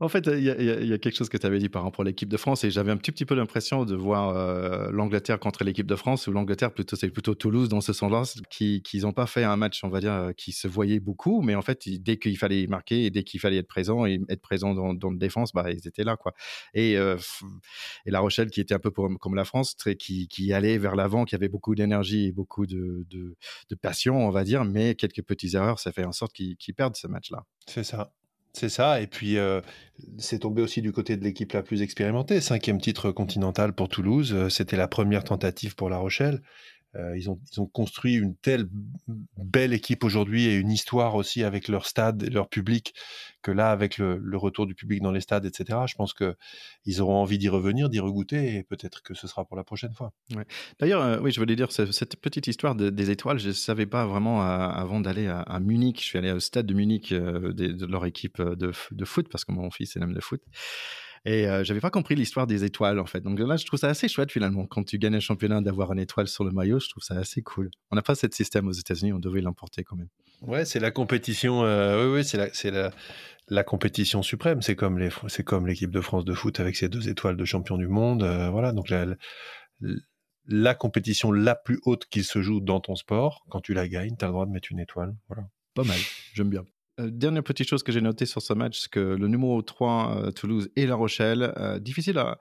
en 0.00 0.08
fait, 0.08 0.26
il 0.26 0.42
y, 0.42 0.92
a 0.92 0.98
quelque 0.98 1.16
chose 1.16 1.28
que 1.28 1.36
tu 1.36 1.46
avais 1.46 1.58
dit 1.58 1.68
par 1.68 1.82
exemple 1.82 1.94
pour 1.94 2.04
l'équipe 2.04 2.28
de 2.28 2.36
France 2.36 2.64
et 2.64 2.70
j'avais 2.70 2.92
un 2.92 2.96
petit, 2.96 3.12
petit 3.12 3.24
peu 3.24 3.34
l'impression 3.34 3.84
de 3.84 3.94
voir 3.94 4.36
euh, 4.36 4.90
l'Angleterre 4.92 5.38
contre 5.38 5.64
l'équipe 5.64 5.86
de 5.86 5.96
France 5.96 6.26
ou 6.26 6.32
l'Angleterre 6.32 6.72
plutôt 6.72 6.96
c'est 6.96 7.10
plutôt 7.10 7.34
Toulouse 7.34 7.68
dans 7.68 7.80
ce 7.80 7.92
sens-là 7.92 8.22
qui 8.50 8.82
qu'ils 8.82 9.02
n'ont 9.02 9.12
pas 9.12 9.26
fait 9.26 9.44
un 9.44 9.56
match 9.56 9.82
on 9.84 9.88
va 9.88 10.00
dire 10.00 10.12
euh, 10.12 10.32
qui 10.32 10.52
se 10.52 10.68
voyait 10.68 11.00
beaucoup 11.00 11.42
mais 11.42 11.54
en 11.54 11.62
fait 11.62 11.88
dès 11.88 12.18
qu'il 12.18 12.36
fallait 12.36 12.66
marquer 12.66 13.06
et 13.06 13.10
dès 13.10 13.22
qu'il 13.22 13.40
fallait 13.40 13.58
être 13.58 13.68
présent 13.68 14.06
et 14.06 14.20
être 14.28 14.42
présent 14.42 14.74
dans, 14.74 14.94
dans 14.94 15.10
la 15.10 15.16
défense 15.16 15.52
bah 15.52 15.70
ils 15.70 15.86
étaient 15.88 16.04
là 16.04 16.16
quoi 16.16 16.34
et, 16.74 16.96
euh, 16.96 17.16
et 18.06 18.10
La 18.10 18.20
Rochelle 18.20 18.50
qui 18.50 18.60
était 18.60 18.74
un 18.74 18.78
peu 18.78 18.90
comme 18.90 19.34
la 19.34 19.44
France 19.44 19.76
très, 19.76 19.96
qui, 19.96 20.28
qui 20.28 20.52
allait 20.52 20.78
vers 20.78 20.96
l'avant 20.96 21.24
qui 21.24 21.34
avait 21.34 21.48
beaucoup 21.48 21.74
d'énergie 21.74 22.26
et 22.26 22.32
beaucoup 22.32 22.66
de, 22.66 23.06
de, 23.10 23.36
de, 23.70 23.74
passion 23.74 24.26
on 24.26 24.30
va 24.30 24.44
dire 24.44 24.64
mais 24.64 24.94
quelques 24.94 25.22
petites 25.22 25.54
erreurs 25.54 25.78
ça 25.78 25.92
fait 25.92 26.04
en 26.10 26.12
sorte 26.12 26.32
qu'ils 26.32 26.74
perdent 26.76 26.96
ce 26.96 27.06
match-là. 27.06 27.44
C'est 27.66 27.84
ça. 27.84 28.12
C'est 28.52 28.68
ça, 28.68 29.00
et 29.00 29.06
puis 29.06 29.38
euh, 29.38 29.60
c'est 30.18 30.40
tombé 30.40 30.60
aussi 30.60 30.82
du 30.82 30.90
côté 30.90 31.16
de 31.16 31.22
l'équipe 31.22 31.52
la 31.52 31.62
plus 31.62 31.82
expérimentée. 31.82 32.40
Cinquième 32.40 32.80
titre 32.80 33.12
continental 33.12 33.72
pour 33.72 33.88
Toulouse, 33.88 34.32
euh, 34.34 34.48
c'était 34.48 34.76
la 34.76 34.88
première 34.88 35.22
tentative 35.22 35.76
pour 35.76 35.88
La 35.88 35.98
Rochelle. 35.98 36.42
Euh, 36.96 37.16
ils, 37.16 37.30
ont, 37.30 37.38
construit 37.72 38.14
une 38.14 38.34
telle 38.36 38.68
belle 39.36 39.72
équipe 39.72 40.02
aujourd'hui 40.02 40.46
et 40.46 40.56
une 40.56 40.72
histoire 40.72 41.14
aussi 41.14 41.44
avec 41.44 41.68
leur 41.68 41.86
stade 41.86 42.24
et 42.24 42.30
leur 42.30 42.48
public 42.48 42.94
que 43.42 43.52
là, 43.52 43.70
avec 43.70 43.98
le, 43.98 44.20
retour 44.36 44.66
du 44.66 44.74
public 44.74 45.00
dans 45.00 45.12
les 45.12 45.20
stades, 45.20 45.44
etc., 45.44 45.78
je 45.86 45.94
pense 45.94 46.14
qu'ils 46.14 47.00
auront 47.00 47.16
envie 47.16 47.38
d'y 47.38 47.48
revenir, 47.48 47.90
d'y 47.90 48.00
regoûter 48.00 48.56
et 48.56 48.62
peut-être 48.64 49.02
que 49.02 49.14
ce 49.14 49.28
sera 49.28 49.44
pour 49.44 49.56
la 49.56 49.62
prochaine 49.62 49.92
fois. 49.92 50.12
D'ailleurs, 50.80 51.02
euh, 51.02 51.20
oui, 51.20 51.30
je 51.30 51.38
voulais 51.38 51.56
dire, 51.56 51.70
cette 51.70 52.16
petite 52.16 52.48
histoire 52.48 52.74
des 52.74 53.10
étoiles, 53.10 53.38
je 53.38 53.48
ne 53.48 53.52
savais 53.52 53.86
pas 53.86 54.04
vraiment 54.06 54.42
euh, 54.42 54.46
avant 54.46 55.00
d'aller 55.00 55.28
à, 55.28 55.60
Munich. 55.60 56.00
Je 56.00 56.06
suis 56.06 56.18
allé 56.18 56.32
au 56.32 56.40
stade 56.40 56.66
de 56.66 56.74
Munich 56.74 57.12
de, 57.12 57.86
leur 57.86 58.04
équipe 58.04 58.42
de, 58.42 58.72
de, 58.90 59.04
foot 59.04 59.28
parce 59.30 59.44
que 59.44 59.52
mon 59.52 59.70
fils 59.70 59.96
est 59.96 60.00
même 60.00 60.14
de 60.14 60.20
foot. 60.20 60.42
Et 61.26 61.46
euh, 61.46 61.64
j'avais 61.64 61.80
pas 61.80 61.90
compris 61.90 62.14
l'histoire 62.14 62.46
des 62.46 62.64
étoiles, 62.64 62.98
en 62.98 63.04
fait. 63.04 63.20
Donc 63.20 63.38
là, 63.38 63.56
je 63.56 63.66
trouve 63.66 63.78
ça 63.78 63.88
assez 63.88 64.08
chouette, 64.08 64.32
finalement. 64.32 64.66
Quand 64.66 64.84
tu 64.84 64.98
gagnes 64.98 65.16
un 65.16 65.20
championnat, 65.20 65.60
d'avoir 65.60 65.92
une 65.92 65.98
étoile 65.98 66.28
sur 66.28 66.44
le 66.44 66.50
maillot, 66.50 66.80
je 66.80 66.88
trouve 66.88 67.02
ça 67.02 67.14
assez 67.14 67.42
cool. 67.42 67.70
On 67.90 67.96
n'a 67.96 68.02
pas 68.02 68.14
ce 68.14 68.26
système 68.30 68.68
aux 68.68 68.72
États-Unis, 68.72 69.12
on 69.12 69.18
devait 69.18 69.42
l'importer 69.42 69.84
quand 69.84 69.96
même. 69.96 70.08
Ouais, 70.40 70.64
c'est 70.64 70.80
la 70.80 70.90
compétition. 70.90 71.64
Euh, 71.64 72.06
oui, 72.06 72.18
oui, 72.18 72.24
c'est 72.24 72.38
la, 72.38 72.48
c'est 72.54 72.70
la, 72.70 72.90
la, 73.48 73.64
compétition 73.64 74.22
suprême. 74.22 74.62
C'est 74.62 74.76
comme 74.76 74.98
les, 74.98 75.10
c'est 75.28 75.44
comme 75.44 75.66
l'équipe 75.66 75.90
de 75.90 76.00
France 76.00 76.24
de 76.24 76.32
foot 76.32 76.58
avec 76.58 76.76
ses 76.76 76.88
deux 76.88 77.10
étoiles 77.10 77.36
de 77.36 77.44
champion 77.44 77.76
du 77.76 77.88
monde. 77.88 78.22
Euh, 78.22 78.48
voilà, 78.48 78.72
donc 78.72 78.88
la, 78.88 79.06
la 80.46 80.74
compétition 80.74 81.32
la 81.32 81.54
plus 81.54 81.80
haute 81.84 82.06
qui 82.06 82.24
se 82.24 82.40
joue 82.40 82.60
dans 82.60 82.80
ton 82.80 82.96
sport, 82.96 83.44
quand 83.50 83.60
tu 83.60 83.74
la 83.74 83.88
gagnes, 83.88 84.16
tu 84.18 84.24
as 84.24 84.28
le 84.28 84.32
droit 84.32 84.46
de 84.46 84.52
mettre 84.52 84.68
une 84.70 84.80
étoile. 84.80 85.14
Voilà. 85.28 85.44
Pas 85.74 85.84
mal, 85.84 85.98
j'aime 86.32 86.48
bien. 86.48 86.64
Euh, 87.00 87.10
dernière 87.10 87.42
petite 87.42 87.68
chose 87.68 87.82
que 87.82 87.92
j'ai 87.92 88.00
notée 88.00 88.26
sur 88.26 88.42
ce 88.42 88.52
match, 88.52 88.80
c'est 88.80 88.90
que 88.90 89.00
le 89.00 89.28
numéro 89.28 89.60
3, 89.62 90.16
euh, 90.16 90.30
Toulouse 90.30 90.70
et 90.76 90.86
La 90.86 90.94
Rochelle, 90.94 91.52
euh, 91.56 91.78
difficile 91.78 92.18
à, 92.18 92.38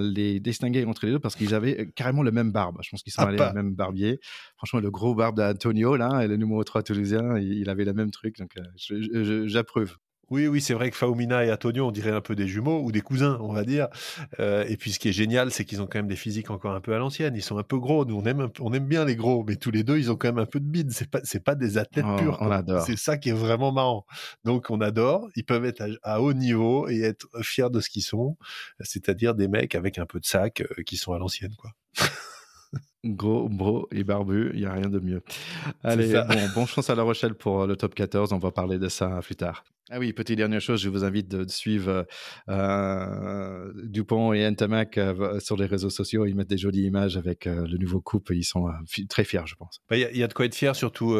les 0.00 0.38
distinguer 0.38 0.84
entre 0.84 1.06
les 1.06 1.12
deux 1.12 1.18
parce 1.18 1.34
qu'ils 1.34 1.54
avaient 1.54 1.90
carrément 1.96 2.22
le 2.22 2.30
même 2.30 2.52
barbe. 2.52 2.78
Je 2.82 2.90
pense 2.90 3.02
qu'ils 3.02 3.12
sont 3.12 3.22
allés 3.22 3.42
au 3.42 3.52
même 3.52 3.74
barbier. 3.74 4.20
Franchement, 4.56 4.78
le 4.78 4.92
gros 4.92 5.16
barbe 5.16 5.36
d'Antonio, 5.36 5.96
là, 5.96 6.22
et 6.22 6.28
le 6.28 6.36
numéro 6.36 6.62
3 6.62 6.84
toulousain, 6.84 7.36
il, 7.40 7.68
avait 7.68 7.84
le 7.84 7.94
même 7.94 8.12
truc. 8.12 8.38
Donc, 8.38 8.54
j'approuve. 8.76 9.96
Oui, 10.32 10.46
oui, 10.46 10.62
c'est 10.62 10.72
vrai 10.72 10.90
que 10.90 10.96
Faumina 10.96 11.44
et 11.44 11.52
Antonio, 11.52 11.86
on 11.86 11.90
dirait 11.90 12.10
un 12.10 12.22
peu 12.22 12.34
des 12.34 12.48
jumeaux 12.48 12.80
ou 12.82 12.90
des 12.90 13.02
cousins, 13.02 13.36
on 13.42 13.52
va 13.52 13.64
dire. 13.64 13.88
Euh, 14.40 14.64
et 14.66 14.78
puis 14.78 14.90
ce 14.90 14.98
qui 14.98 15.10
est 15.10 15.12
génial, 15.12 15.50
c'est 15.50 15.66
qu'ils 15.66 15.82
ont 15.82 15.86
quand 15.86 15.98
même 15.98 16.08
des 16.08 16.16
physiques 16.16 16.48
encore 16.48 16.72
un 16.72 16.80
peu 16.80 16.94
à 16.94 16.98
l'ancienne. 16.98 17.36
Ils 17.36 17.42
sont 17.42 17.58
un 17.58 17.62
peu 17.62 17.78
gros. 17.78 18.06
Nous, 18.06 18.16
on 18.16 18.24
aime, 18.24 18.48
on 18.60 18.72
aime 18.72 18.86
bien 18.86 19.04
les 19.04 19.14
gros, 19.14 19.44
mais 19.46 19.56
tous 19.56 19.70
les 19.70 19.84
deux, 19.84 19.98
ils 19.98 20.10
ont 20.10 20.16
quand 20.16 20.28
même 20.28 20.38
un 20.38 20.46
peu 20.46 20.58
de 20.58 20.64
bide. 20.64 20.90
C'est 20.90 21.10
pas, 21.10 21.20
c'est 21.22 21.44
pas 21.44 21.54
des 21.54 21.76
athlètes 21.76 22.06
oh, 22.08 22.16
purs. 22.16 22.38
On 22.40 22.50
adore. 22.50 22.80
C'est 22.86 22.96
ça 22.96 23.18
qui 23.18 23.28
est 23.28 23.34
vraiment 23.34 23.72
marrant. 23.72 24.06
Donc 24.42 24.70
on 24.70 24.80
adore. 24.80 25.28
Ils 25.36 25.44
peuvent 25.44 25.66
être 25.66 25.84
à, 26.02 26.22
haut 26.22 26.32
niveau 26.32 26.88
et 26.88 27.02
être 27.02 27.28
fiers 27.42 27.68
de 27.68 27.80
ce 27.80 27.90
qu'ils 27.90 28.00
sont, 28.00 28.38
c'est-à-dire 28.80 29.34
des 29.34 29.48
mecs 29.48 29.74
avec 29.74 29.98
un 29.98 30.06
peu 30.06 30.18
de 30.18 30.24
sac 30.24 30.62
euh, 30.62 30.82
qui 30.84 30.96
sont 30.96 31.12
à 31.12 31.18
l'ancienne, 31.18 31.54
quoi. 31.58 31.72
Gros, 33.04 33.48
bro 33.48 33.88
et 33.90 34.04
barbu, 34.04 34.52
il 34.54 34.60
n'y 34.60 34.66
a 34.66 34.72
rien 34.72 34.88
de 34.88 35.00
mieux. 35.00 35.22
Allez, 35.82 36.12
bon, 36.12 36.48
bon 36.54 36.66
chance 36.66 36.88
à 36.88 36.94
La 36.94 37.02
Rochelle 37.02 37.34
pour 37.34 37.66
le 37.66 37.74
top 37.76 37.94
14. 37.94 38.32
On 38.32 38.38
va 38.38 38.52
parler 38.52 38.78
de 38.78 38.88
ça 38.88 39.20
plus 39.22 39.34
tard. 39.34 39.64
Ah 39.94 39.98
oui, 39.98 40.14
petite 40.14 40.38
dernière 40.38 40.62
chose, 40.62 40.80
je 40.80 40.88
vous 40.88 41.04
invite 41.04 41.28
de, 41.28 41.46
suivre 41.48 42.06
euh, 42.48 43.72
Dupont 43.84 44.32
et 44.32 44.50
Ntamak 44.50 44.96
euh, 44.96 45.38
sur 45.38 45.54
les 45.58 45.66
réseaux 45.66 45.90
sociaux. 45.90 46.24
Ils 46.24 46.34
mettent 46.34 46.48
des 46.48 46.56
jolies 46.56 46.84
images 46.84 47.18
avec 47.18 47.46
euh, 47.46 47.66
le 47.66 47.76
nouveau 47.76 48.00
couple. 48.00 48.34
Ils 48.34 48.42
sont 48.42 48.70
très 49.10 49.24
fiers, 49.24 49.44
je 49.44 49.54
pense. 49.54 49.82
Bah, 49.90 49.98
il 49.98 50.16
y, 50.16 50.22
a 50.22 50.28
de 50.28 50.32
quoi 50.32 50.46
être 50.46 50.54
fier, 50.54 50.74
surtout 50.74 51.14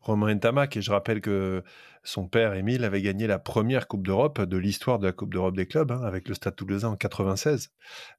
Romain 0.00 0.34
Ntamak. 0.34 0.76
Et 0.76 0.82
je 0.82 0.90
rappelle 0.90 1.20
que 1.20 1.62
son 2.02 2.26
père, 2.26 2.54
Émile, 2.54 2.82
avait 2.82 3.00
gagné 3.00 3.28
la 3.28 3.38
première 3.38 3.86
Coupe 3.86 4.04
d'Europe 4.04 4.42
de 4.42 4.56
l'histoire 4.56 4.98
de 4.98 5.06
la 5.06 5.12
Coupe 5.12 5.32
d'Europe 5.32 5.54
des 5.54 5.66
clubs 5.66 5.92
hein, 5.92 6.02
avec 6.02 6.26
le 6.26 6.34
Stade 6.34 6.56
Toulousain 6.56 6.88
en 6.88 6.96
96. 6.96 7.70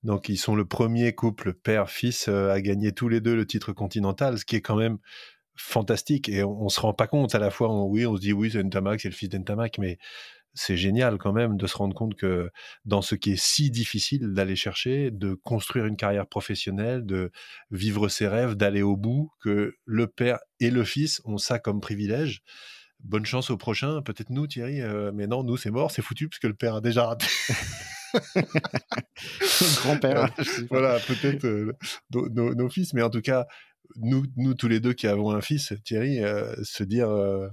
Donc, 0.04 0.30
ils 0.30 0.38
sont 0.38 0.56
le 0.56 0.64
premier 0.64 1.14
couple 1.14 1.54
père-fils 1.54 2.30
à 2.30 2.62
gagner 2.62 2.94
tous 2.94 3.10
les 3.10 3.20
deux 3.20 3.36
le 3.36 3.46
titre 3.46 3.74
continental, 3.74 4.38
ce 4.38 4.46
qui 4.46 4.56
est 4.56 4.62
quand 4.62 4.78
même 4.78 5.00
fantastique 5.56 6.30
et 6.30 6.44
on, 6.44 6.70
se 6.70 6.80
rend 6.80 6.94
pas 6.94 7.08
compte 7.08 7.36
à 7.36 7.40
la 7.40 7.52
fois 7.52 7.70
oui 7.86 8.06
on 8.06 8.16
se 8.16 8.22
dit 8.22 8.34
oui 8.34 8.52
c'est 8.52 8.64
Ntamak 8.64 9.02
c'est 9.02 9.10
le 9.10 9.16
fils 9.16 9.30
d'Ntamak 9.30 9.78
mais 9.78 9.98
c'est 10.54 10.78
génial 10.78 11.18
quand 11.18 11.34
même 11.34 11.58
de 11.58 11.68
se 11.68 11.78
rendre 11.78 11.96
compte 11.96 12.16
que 12.16 12.50
dans 12.86 13.02
ce 13.02 13.16
qui 13.16 13.32
est 13.32 13.42
si 13.42 13.72
difficile 13.72 14.34
d'aller 14.34 14.56
chercher, 14.56 15.12
de 15.12 15.34
construire 15.34 15.86
une 15.86 15.96
carrière 15.96 16.28
professionnelle, 16.28 17.06
de 17.06 17.32
vivre 17.72 18.10
ses 18.10 18.28
rêves, 18.28 18.56
d'aller 18.56 18.82
au 18.82 18.98
bout, 18.98 19.32
que 19.40 19.76
le 19.86 20.08
père 20.08 20.40
et 20.60 20.70
le 20.70 20.84
fils 20.84 21.22
ont 21.26 21.38
ça 21.38 21.60
comme 21.60 21.80
privilège. 21.80 22.42
Bonne 23.00 23.26
chance 23.26 23.50
au 23.50 23.58
prochain, 23.58 24.02
peut-être 24.02 24.30
nous 24.30 24.46
Thierry, 24.46 24.82
euh, 24.82 25.12
mais 25.14 25.26
non, 25.26 25.44
nous 25.44 25.58
c'est 25.58 25.72
mort, 25.72 25.90
c'est 25.90 26.02
foutu 26.02 26.28
parce 26.28 26.40
que 26.40 26.48
le 26.48 26.54
père 26.54 26.76
a 26.76 26.82
déjà 26.82 27.06
raté. 27.06 27.28
Grand-père. 29.78 30.30
voilà, 30.70 31.00
peut-être 31.00 31.46
euh, 31.46 31.74
nos, 32.14 32.70
fils, 32.70 32.94
mais 32.94 33.02
en 33.02 33.10
tout 33.10 33.22
cas, 33.22 33.48
nous, 33.98 34.26
nous 34.36 34.54
tous 34.54 34.68
les 34.68 34.80
deux 34.80 34.94
qui 34.94 35.08
avons 35.08 35.32
un 35.32 35.42
fils, 35.42 35.74
Thierry, 35.84 36.24
euh, 36.24 36.56
se 36.64 36.84
dire 36.84 37.10
euh, 37.10 37.48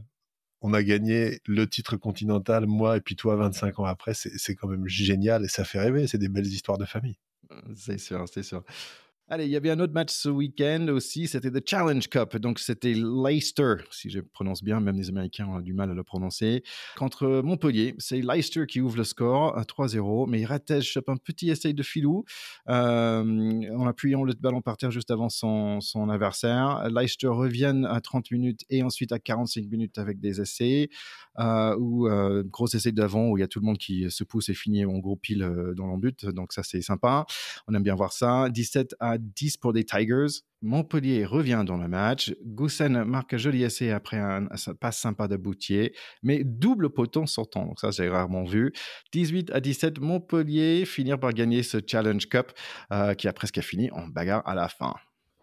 on 0.61 0.75
a 0.75 0.83
gagné 0.83 1.41
le 1.47 1.67
titre 1.69 1.97
continental, 1.97 2.67
moi 2.67 2.97
et 2.97 3.01
puis 3.01 3.17
toi 3.17 3.37
25 3.37 3.79
ans 3.81 3.85
après, 3.85 4.13
c'est 4.15 4.55
quand 4.55 4.69
même 4.69 4.89
génial 4.89 5.45
et 5.45 5.49
ça 5.49 5.65
fait 5.65 5.81
rêver, 5.81 6.07
c'est 6.07 6.19
des 6.19 6.29
belles 6.29 6.47
histoires 6.47 6.79
de 6.79 6.85
famille. 6.85 7.19
C'est 7.77 7.99
sûr, 7.99 8.25
c'est 8.29 8.43
sûr. 8.43 8.65
Allez, 9.31 9.45
il 9.45 9.51
y 9.51 9.57
avait 9.57 9.69
un 9.69 9.79
autre 9.79 9.93
match 9.93 10.11
ce 10.11 10.31
week-end 10.31 10.87
aussi, 10.89 11.29
c'était 11.29 11.51
The 11.51 11.63
Challenge 11.69 12.09
Cup. 12.09 12.39
Donc, 12.39 12.59
c'était 12.59 12.95
Leicester, 12.95 13.75
si 13.91 14.09
je 14.09 14.21
prononce 14.21 14.65
bien, 14.65 14.81
même 14.81 14.97
les 14.97 15.11
Américains 15.11 15.47
ont 15.47 15.61
du 15.61 15.75
mal 15.75 15.91
à 15.91 15.95
le 15.95 16.03
prononcer, 16.03 16.63
contre 16.97 17.43
Montpellier. 17.45 17.95
C'est 17.99 18.23
Leicester 18.23 18.65
qui 18.67 18.81
ouvre 18.81 18.97
le 18.97 19.05
score 19.05 19.55
à 19.59 19.65
3-0, 19.65 20.31
mais 20.31 20.47
Rattez 20.47 20.81
chope 20.81 21.11
un 21.11 21.19
petit 21.19 21.51
essai 21.51 21.75
de 21.75 21.83
filou 21.83 22.25
euh, 22.71 23.23
en 23.77 23.87
appuyant 23.87 24.25
le 24.25 24.33
ballon 24.33 24.63
par 24.63 24.79
terre 24.79 24.91
juste 24.91 25.11
avant 25.11 25.29
son, 25.29 25.83
son 25.83 26.09
adversaire. 26.09 26.89
Leicester 26.89 27.29
revient 27.29 27.85
à 27.87 28.01
30 28.01 28.31
minutes 28.31 28.65
et 28.71 28.83
ensuite 28.83 29.13
à 29.13 29.19
45 29.19 29.67
minutes 29.67 29.99
avec 29.99 30.21
des 30.21 30.41
essais, 30.41 30.89
euh, 31.39 31.77
ou 31.79 32.09
euh, 32.09 32.43
gros 32.45 32.67
essai 32.67 32.93
d'avant 32.93 33.29
où 33.29 33.37
il 33.37 33.43
y 33.43 33.45
a 33.45 33.49
tout 33.49 33.61
le 33.61 33.67
monde 33.67 33.79
qui 33.79 34.11
se 34.11 34.25
pousse 34.25 34.49
et 34.49 34.55
finit 34.55 34.87
en 34.87 34.99
gros 34.99 35.17
pile 35.17 35.43
euh, 35.43 35.75
dans 35.75 35.87
l'embut. 35.87 36.25
Donc, 36.25 36.55
ça, 36.55 36.63
c'est 36.63 36.81
sympa. 36.81 37.27
On 37.67 37.75
aime 37.75 37.83
bien 37.83 37.95
voir 37.95 38.15
ça. 38.15 38.49
17 38.49 38.97
à 39.01 39.18
10 39.19 39.57
pour 39.59 39.73
les 39.73 39.85
Tigers. 39.85 40.43
Montpellier 40.63 41.25
revient 41.25 41.63
dans 41.65 41.77
le 41.77 41.89
match. 41.89 42.35
Goussen 42.45 43.05
marque 43.05 43.35
un 43.35 43.37
joli 43.37 43.63
essai 43.63 43.91
après 43.91 44.19
un, 44.19 44.49
passe 44.81 44.99
sympa 44.99 45.29
de 45.29 45.37
Boutier, 45.37 45.95
mais 46.23 46.43
double 46.45 46.91
poton 46.91 47.27
sortant. 47.27 47.67
Donc 47.67 47.81
ça, 47.81 47.91
j'ai 47.91 48.09
rarement 48.09 48.45
vu. 48.45 48.73
18 49.13 49.51
à 49.53 49.61
17, 49.61 50.01
Montpellier 50.01 50.85
finir 50.85 51.19
par 51.19 51.33
gagner 51.33 51.63
ce 51.63 51.79
Challenge 51.87 52.27
Cup 52.29 52.53
euh, 52.93 53.15
qui 53.15 53.29
a 53.29 53.33
presque 53.33 53.61
fini 53.61 53.91
en 53.93 54.07
bagarre 54.09 54.43
à 54.47 54.55
la 54.55 54.69
fin. 54.69 54.95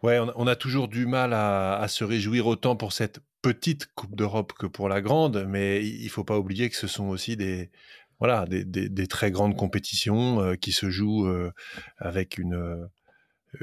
Ouais, 0.03 0.19
on, 0.19 0.45
a 0.45 0.55
toujours 0.55 0.87
du 0.87 1.07
mal 1.07 1.33
à, 1.33 1.83
se 1.87 2.03
réjouir 2.03 2.45
autant 2.45 2.75
pour 2.75 2.93
cette 2.93 3.21
petite 3.41 3.87
Coupe 3.95 4.15
d'Europe 4.15 4.53
que 4.53 4.67
pour 4.67 4.87
la 4.87 5.01
grande, 5.01 5.45
mais 5.47 5.83
il 5.83 6.09
faut 6.09 6.23
pas 6.23 6.37
oublier 6.37 6.69
que 6.69 6.75
ce 6.75 6.85
sont 6.85 7.05
aussi 7.05 7.35
des, 7.37 7.71
voilà, 8.19 8.45
des, 8.47 9.07
très 9.07 9.31
grandes 9.31 9.55
compétitions 9.55 10.41
euh, 10.41 10.55
qui 10.55 10.71
se 10.71 10.89
jouent 10.89 11.27
euh, 11.27 11.51
avec 11.97 12.37
une 12.37 12.87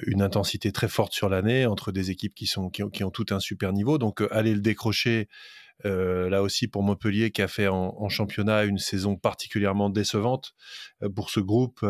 une 0.07 0.23
intensité 0.23 0.73
très 0.73 0.89
forte 0.89 1.13
sur 1.13 1.29
l'année 1.29 1.67
entre 1.67 1.93
des 1.93 2.11
équipes 2.11 2.35
qui, 2.35 2.47
sont, 2.47 2.71
qui, 2.71 3.05
ont, 3.05 3.11
tout 3.11 3.27
un 3.31 3.41
super 3.41 3.73
niveau. 3.73 3.99
Donc, 3.99 4.23
euh, 4.23 4.29
aller 4.31 4.55
le 4.55 4.61
décrocher, 4.61 5.29
euh, 5.85 6.29
là 6.29 6.43
aussi 6.43 6.69
pour 6.69 6.83
Montpellier, 6.83 7.31
qui 7.31 7.43
a 7.43 7.49
fait 7.49 7.69
en, 7.69 8.09
championnat 8.09 8.65
une 8.65 8.79
saison 8.79 9.17
particulièrement 9.17 9.91
décevante 9.91 10.55
euh, 11.03 11.09
pour 11.09 11.31
ce 11.31 11.41
groupe, 11.41 11.85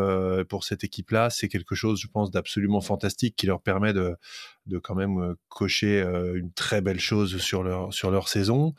pour 0.49 0.65
cette 0.65 0.85
équipe-là, 0.85 1.31
c'est 1.31 1.49
quelque 1.49 1.75
chose, 1.75 2.01
je 2.01 2.09
pense, 2.09 2.31
d'absolument 2.31 2.81
fantastique 2.81 3.37
qui 3.37 3.47
leur 3.47 3.63
permet 3.63 3.93
de, 3.93 4.17
de 4.67 4.79
quand 4.79 4.95
même 4.95 5.35
cocher 5.49 6.01
une 6.35 6.53
très 6.53 6.81
belle 6.81 7.01
chose 7.01 7.39
sur 7.39 7.63
leur, 7.63 7.93
sur 7.93 8.11
leur 8.11 8.29
saison. 8.29 8.75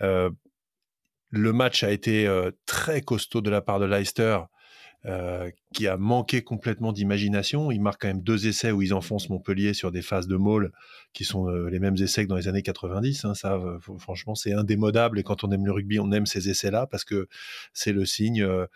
le 0.00 1.52
match 1.52 1.82
a 1.82 1.90
été 1.90 2.28
très 2.66 3.00
costaud 3.00 3.40
de 3.40 3.50
la 3.50 3.62
part 3.62 3.80
de 3.80 3.86
Leicester 3.86 4.38
qui 5.74 5.88
a 5.88 5.96
manqué 5.96 6.42
complètement 6.42 6.92
d'imagination. 6.92 7.72
Il 7.72 7.80
marque 7.80 8.02
quand 8.02 8.08
même 8.08 8.22
deux 8.22 8.46
essais 8.46 8.70
où 8.70 8.82
ils 8.82 8.94
enfoncent 8.94 9.30
Montpellier 9.30 9.74
sur 9.74 9.90
des 9.90 10.02
phases 10.02 10.28
de 10.28 10.36
maul 10.36 10.70
qui 11.12 11.24
sont 11.24 11.48
les 11.48 11.80
mêmes 11.80 11.96
essais 11.96 12.22
que 12.22 12.28
dans 12.28 12.36
les 12.36 12.46
années 12.46 12.62
90. 12.62 13.24
Hein. 13.24 13.34
ça, 13.34 13.58
franchement, 13.98 14.36
c'est 14.36 14.52
indémodable. 14.52 15.18
Et 15.18 15.22
quand 15.22 15.42
on 15.44 15.50
aime 15.50 15.66
le 15.66 15.72
rugby, 15.72 15.98
on 15.98 16.12
aime 16.12 16.26
ces 16.26 16.48
essais-là 16.48 16.86
parce 16.86 17.04
que 17.04 17.28
c'est 17.72 17.92
le 17.92 18.04
signe 18.04 18.42
euh, 18.42 18.66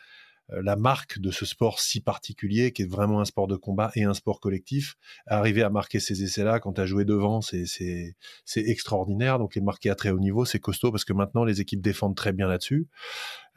la 0.48 0.76
marque 0.76 1.18
de 1.18 1.30
ce 1.30 1.44
sport 1.44 1.80
si 1.80 2.00
particulier, 2.00 2.72
qui 2.72 2.82
est 2.82 2.90
vraiment 2.90 3.20
un 3.20 3.24
sport 3.24 3.46
de 3.48 3.56
combat 3.56 3.90
et 3.94 4.04
un 4.04 4.14
sport 4.14 4.40
collectif. 4.40 4.94
Arriver 5.26 5.62
à 5.62 5.70
marquer 5.70 6.00
ces 6.00 6.22
essais-là 6.22 6.60
quand 6.60 6.74
tu 6.74 6.80
as 6.80 6.86
joué 6.86 7.04
devant, 7.04 7.40
c'est 7.40 8.14
extraordinaire. 8.56 9.38
Donc 9.38 9.54
les 9.54 9.60
marquer 9.60 9.90
à 9.90 9.94
très 9.94 10.10
haut 10.10 10.20
niveau, 10.20 10.44
c'est 10.44 10.60
costaud 10.60 10.90
parce 10.92 11.04
que 11.04 11.12
maintenant 11.12 11.44
les 11.44 11.60
équipes 11.60 11.80
défendent 11.80 12.16
très 12.16 12.32
bien 12.32 12.46
là-dessus. 12.46 12.86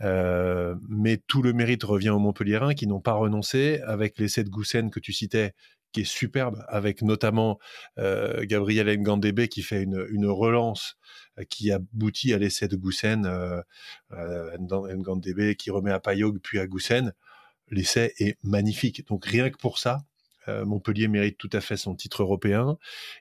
Euh, 0.01 0.75
mais 0.87 1.17
tout 1.27 1.41
le 1.41 1.53
mérite 1.53 1.83
revient 1.83 2.09
aux 2.09 2.19
Montpellierins 2.19 2.73
qui 2.73 2.87
n'ont 2.87 3.01
pas 3.01 3.13
renoncé 3.13 3.81
avec 3.85 4.17
l'essai 4.17 4.43
de 4.43 4.49
Goussen 4.49 4.89
que 4.91 4.99
tu 4.99 5.11
citais 5.11 5.53
qui 5.91 6.01
est 6.01 6.09
superbe, 6.09 6.63
avec 6.67 7.01
notamment 7.01 7.59
euh, 7.97 8.45
Gabriel 8.45 8.87
Ngandebe 8.99 9.47
qui 9.47 9.61
fait 9.61 9.83
une, 9.83 10.05
une 10.11 10.27
relance 10.27 10.97
euh, 11.37 11.43
qui 11.49 11.71
aboutit 11.71 12.33
à 12.33 12.37
l'essai 12.37 12.67
de 12.67 12.75
Goussen, 12.75 13.25
euh, 13.25 13.61
euh, 14.13 15.53
qui 15.57 15.71
remet 15.71 15.91
à 15.91 15.99
Payog 15.99 16.39
puis 16.41 16.59
à 16.59 16.67
Goussen. 16.67 17.13
L'essai 17.71 18.13
est 18.19 18.37
magnifique. 18.43 19.07
Donc 19.07 19.25
rien 19.25 19.49
que 19.49 19.57
pour 19.57 19.77
ça, 19.79 19.99
euh, 20.47 20.65
Montpellier 20.65 21.07
mérite 21.07 21.37
tout 21.37 21.49
à 21.53 21.61
fait 21.61 21.77
son 21.77 21.95
titre 21.95 22.23
européen. 22.23 22.77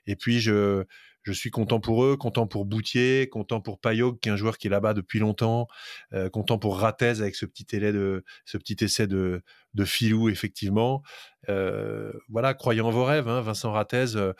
Et 0.07 0.15
puis 0.15 0.39
je, 0.39 0.85
je 1.33 1.39
suis 1.39 1.51
content 1.51 1.79
pour 1.79 2.03
eux, 2.03 2.17
content 2.17 2.47
pour 2.47 2.65
Boutier, 2.65 3.29
content 3.29 3.61
pour 3.61 3.79
Payog, 3.79 4.19
qui 4.19 4.29
est 4.29 4.31
un 4.31 4.35
joueur 4.35 4.57
qui 4.57 4.67
est 4.67 4.69
là-bas 4.69 4.93
depuis 4.93 5.19
longtemps, 5.19 5.67
euh, 6.13 6.29
content 6.29 6.57
pour 6.57 6.79
Ratez 6.79 7.21
avec 7.21 7.35
ce 7.35 7.45
petit, 7.45 7.65
de, 7.65 8.23
ce 8.45 8.57
petit 8.57 8.83
essai 8.83 9.07
de, 9.07 9.43
de 9.73 9.85
filou, 9.85 10.29
effectivement. 10.29 11.03
Euh, 11.47 12.11
voilà, 12.29 12.53
croyant 12.53 12.87
en 12.87 12.91
vos 12.91 13.05
rêves, 13.05 13.27
hein, 13.27 13.41
Vincent 13.41 13.71
Ratez. 13.71 14.15
Euh, 14.15 14.33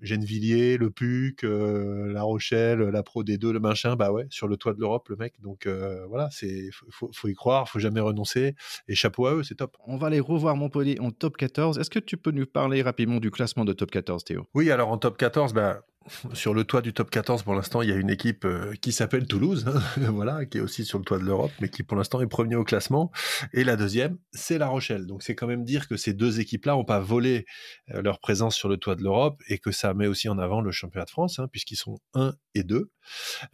Gennevilliers, 0.00 0.78
Le 0.78 0.90
Puc, 0.90 1.44
La 1.44 2.22
Rochelle, 2.22 2.80
la 2.80 3.04
Pro 3.04 3.22
D2, 3.22 3.52
le 3.52 3.60
machin, 3.60 3.94
bah 3.94 4.10
ouais, 4.10 4.26
sur 4.30 4.48
le 4.48 4.56
toit 4.56 4.74
de 4.74 4.80
l'Europe, 4.80 5.08
le 5.08 5.14
mec. 5.14 5.40
Donc 5.40 5.68
voilà, 6.08 6.28
c'est 6.32 6.70
faut, 6.90 7.08
faut, 7.12 7.28
y 7.28 7.34
croire, 7.34 7.68
faut 7.68 7.78
jamais 7.78 8.00
renoncer. 8.00 8.56
Et 8.88 8.96
chapeau 8.96 9.28
à 9.28 9.34
eux, 9.34 9.44
c'est 9.44 9.54
top. 9.54 9.76
On 9.86 9.98
va 9.98 10.08
aller 10.08 10.18
revoir 10.18 10.56
Montpellier 10.56 10.98
en 10.98 11.12
top 11.12 11.36
14. 11.36 11.78
Est-ce 11.78 11.88
que 11.88 12.00
tu 12.00 12.16
peux 12.16 12.32
nous 12.32 12.46
parler 12.46 12.82
rapidement 12.82 13.20
du 13.20 13.30
classement 13.30 13.64
de 13.64 13.72
top 13.72 13.92
14, 13.92 14.24
Théo? 14.24 14.48
Oui, 14.54 14.72
alors 14.72 14.88
en 14.88 14.98
top 14.98 15.16
14, 15.16 15.54
bah, 15.54 15.84
sur 16.32 16.54
le 16.54 16.64
toit 16.64 16.82
du 16.82 16.92
top 16.92 17.10
14, 17.10 17.42
pour 17.42 17.54
l'instant, 17.54 17.82
il 17.82 17.88
y 17.88 17.92
a 17.92 17.96
une 17.96 18.10
équipe 18.10 18.44
euh, 18.44 18.74
qui 18.80 18.92
s'appelle 18.92 19.26
Toulouse, 19.26 19.66
hein, 19.68 19.80
voilà, 20.10 20.44
qui 20.46 20.58
est 20.58 20.60
aussi 20.60 20.84
sur 20.84 20.98
le 20.98 21.04
toit 21.04 21.18
de 21.18 21.24
l'Europe, 21.24 21.52
mais 21.60 21.68
qui 21.68 21.82
pour 21.82 21.96
l'instant 21.96 22.20
est 22.20 22.26
premier 22.26 22.56
au 22.56 22.64
classement. 22.64 23.10
Et 23.52 23.64
la 23.64 23.76
deuxième, 23.76 24.18
c'est 24.32 24.58
La 24.58 24.68
Rochelle. 24.68 25.06
Donc 25.06 25.22
c'est 25.22 25.34
quand 25.34 25.46
même 25.46 25.64
dire 25.64 25.88
que 25.88 25.96
ces 25.96 26.12
deux 26.12 26.40
équipes-là 26.40 26.72
n'ont 26.72 26.84
pas 26.84 27.00
volé 27.00 27.46
euh, 27.90 28.02
leur 28.02 28.20
présence 28.20 28.56
sur 28.56 28.68
le 28.68 28.76
toit 28.76 28.94
de 28.94 29.02
l'Europe 29.02 29.40
et 29.48 29.58
que 29.58 29.70
ça 29.72 29.94
met 29.94 30.06
aussi 30.06 30.28
en 30.28 30.38
avant 30.38 30.60
le 30.60 30.70
championnat 30.70 31.04
de 31.04 31.10
France, 31.10 31.38
hein, 31.38 31.48
puisqu'ils 31.50 31.76
sont 31.76 31.98
1 32.14 32.34
et 32.54 32.64
2. 32.64 32.90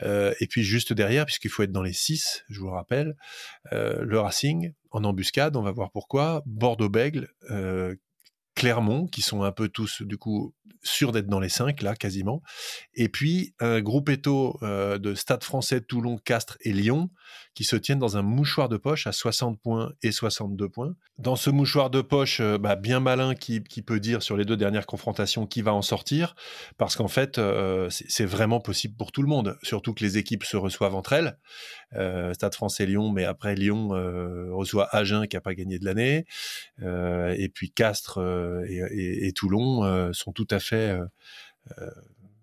Euh, 0.03 0.35
et 0.41 0.47
puis 0.47 0.63
juste 0.63 0.93
derrière, 0.93 1.27
puisqu'il 1.27 1.51
faut 1.51 1.63
être 1.63 1.73
dans 1.73 1.83
les 1.83 1.93
6, 1.93 2.45
je 2.49 2.61
vous 2.61 2.67
le 2.67 2.73
rappelle, 2.73 3.17
le 3.73 4.19
Racing 4.19 4.73
en 4.91 5.05
embuscade, 5.05 5.57
on 5.57 5.63
va 5.63 5.73
voir 5.73 5.91
pourquoi, 5.91 6.43
Bordeaux-Bègle, 6.47 7.29
Clermont, 8.59 9.07
qui 9.07 9.23
sont 9.23 9.45
un 9.45 9.53
peu 9.53 9.69
tous, 9.69 10.03
du 10.03 10.19
coup, 10.19 10.53
sûrs 10.83 11.13
d'être 11.13 11.29
dans 11.29 11.39
les 11.39 11.49
cinq, 11.49 11.81
là, 11.83 11.95
quasiment. 11.95 12.43
Et 12.95 13.09
puis, 13.09 13.55
un 13.61 13.81
groupe 13.81 14.09
éto 14.09 14.59
euh, 14.63 14.99
de 14.99 15.15
Stade 15.15 15.45
français, 15.45 15.81
Toulon, 15.81 16.19
Castres 16.19 16.59
et 16.63 16.73
Lyon, 16.73 17.11
qui 17.55 17.65
se 17.65 17.77
tiennent 17.77 17.99
dans 17.99 18.17
un 18.17 18.23
mouchoir 18.23 18.69
de 18.69 18.77
poche 18.77 19.07
à 19.07 19.13
60 19.13 19.61
points 19.61 19.93
et 20.03 20.11
62 20.11 20.69
points. 20.69 20.95
Dans 21.19 21.37
ce 21.37 21.51
mouchoir 21.51 21.91
de 21.91 22.01
poche, 22.01 22.41
euh, 22.41 22.59
bah, 22.59 22.75
bien 22.75 22.99
malin 22.99 23.35
qui, 23.35 23.61
peut 23.61 24.01
dire 24.01 24.23
sur 24.25 24.37
les 24.37 24.45
deux 24.45 24.57
dernières 24.57 24.87
confrontations 24.87 25.47
qui 25.47 25.63
va 25.63 25.73
en 25.73 25.83
sortir, 25.83 26.35
parce 26.79 26.97
qu'en 26.97 27.09
fait, 27.09 27.39
euh, 27.39 27.89
c'est 27.91 28.25
vraiment 28.25 28.61
possible 28.61 28.97
pour 28.97 29.13
tout 29.13 29.23
le 29.23 29.29
monde, 29.29 29.57
surtout 29.63 29.95
que 29.95 30.03
les 30.03 30.19
équipes 30.19 30.43
se 30.43 30.57
reçoivent 30.57 30.97
entre 30.97 31.13
elles. 31.13 31.39
Stade 32.35 32.55
français 32.55 32.85
Lyon, 32.85 33.11
mais 33.13 33.25
après 33.25 33.55
Lyon 33.55 33.89
reçoit 34.53 34.95
Agen 34.95 35.27
qui 35.27 35.37
n'a 35.37 35.41
pas 35.41 35.55
gagné 35.55 35.79
de 35.79 35.87
l'année, 35.87 36.27
et 36.83 37.49
puis 37.49 37.71
Castres 37.71 38.19
et, 38.69 39.33
Toulon 39.35 40.13
sont 40.13 40.33
tout 40.33 40.49
à 40.51 40.59
fait 40.59 40.99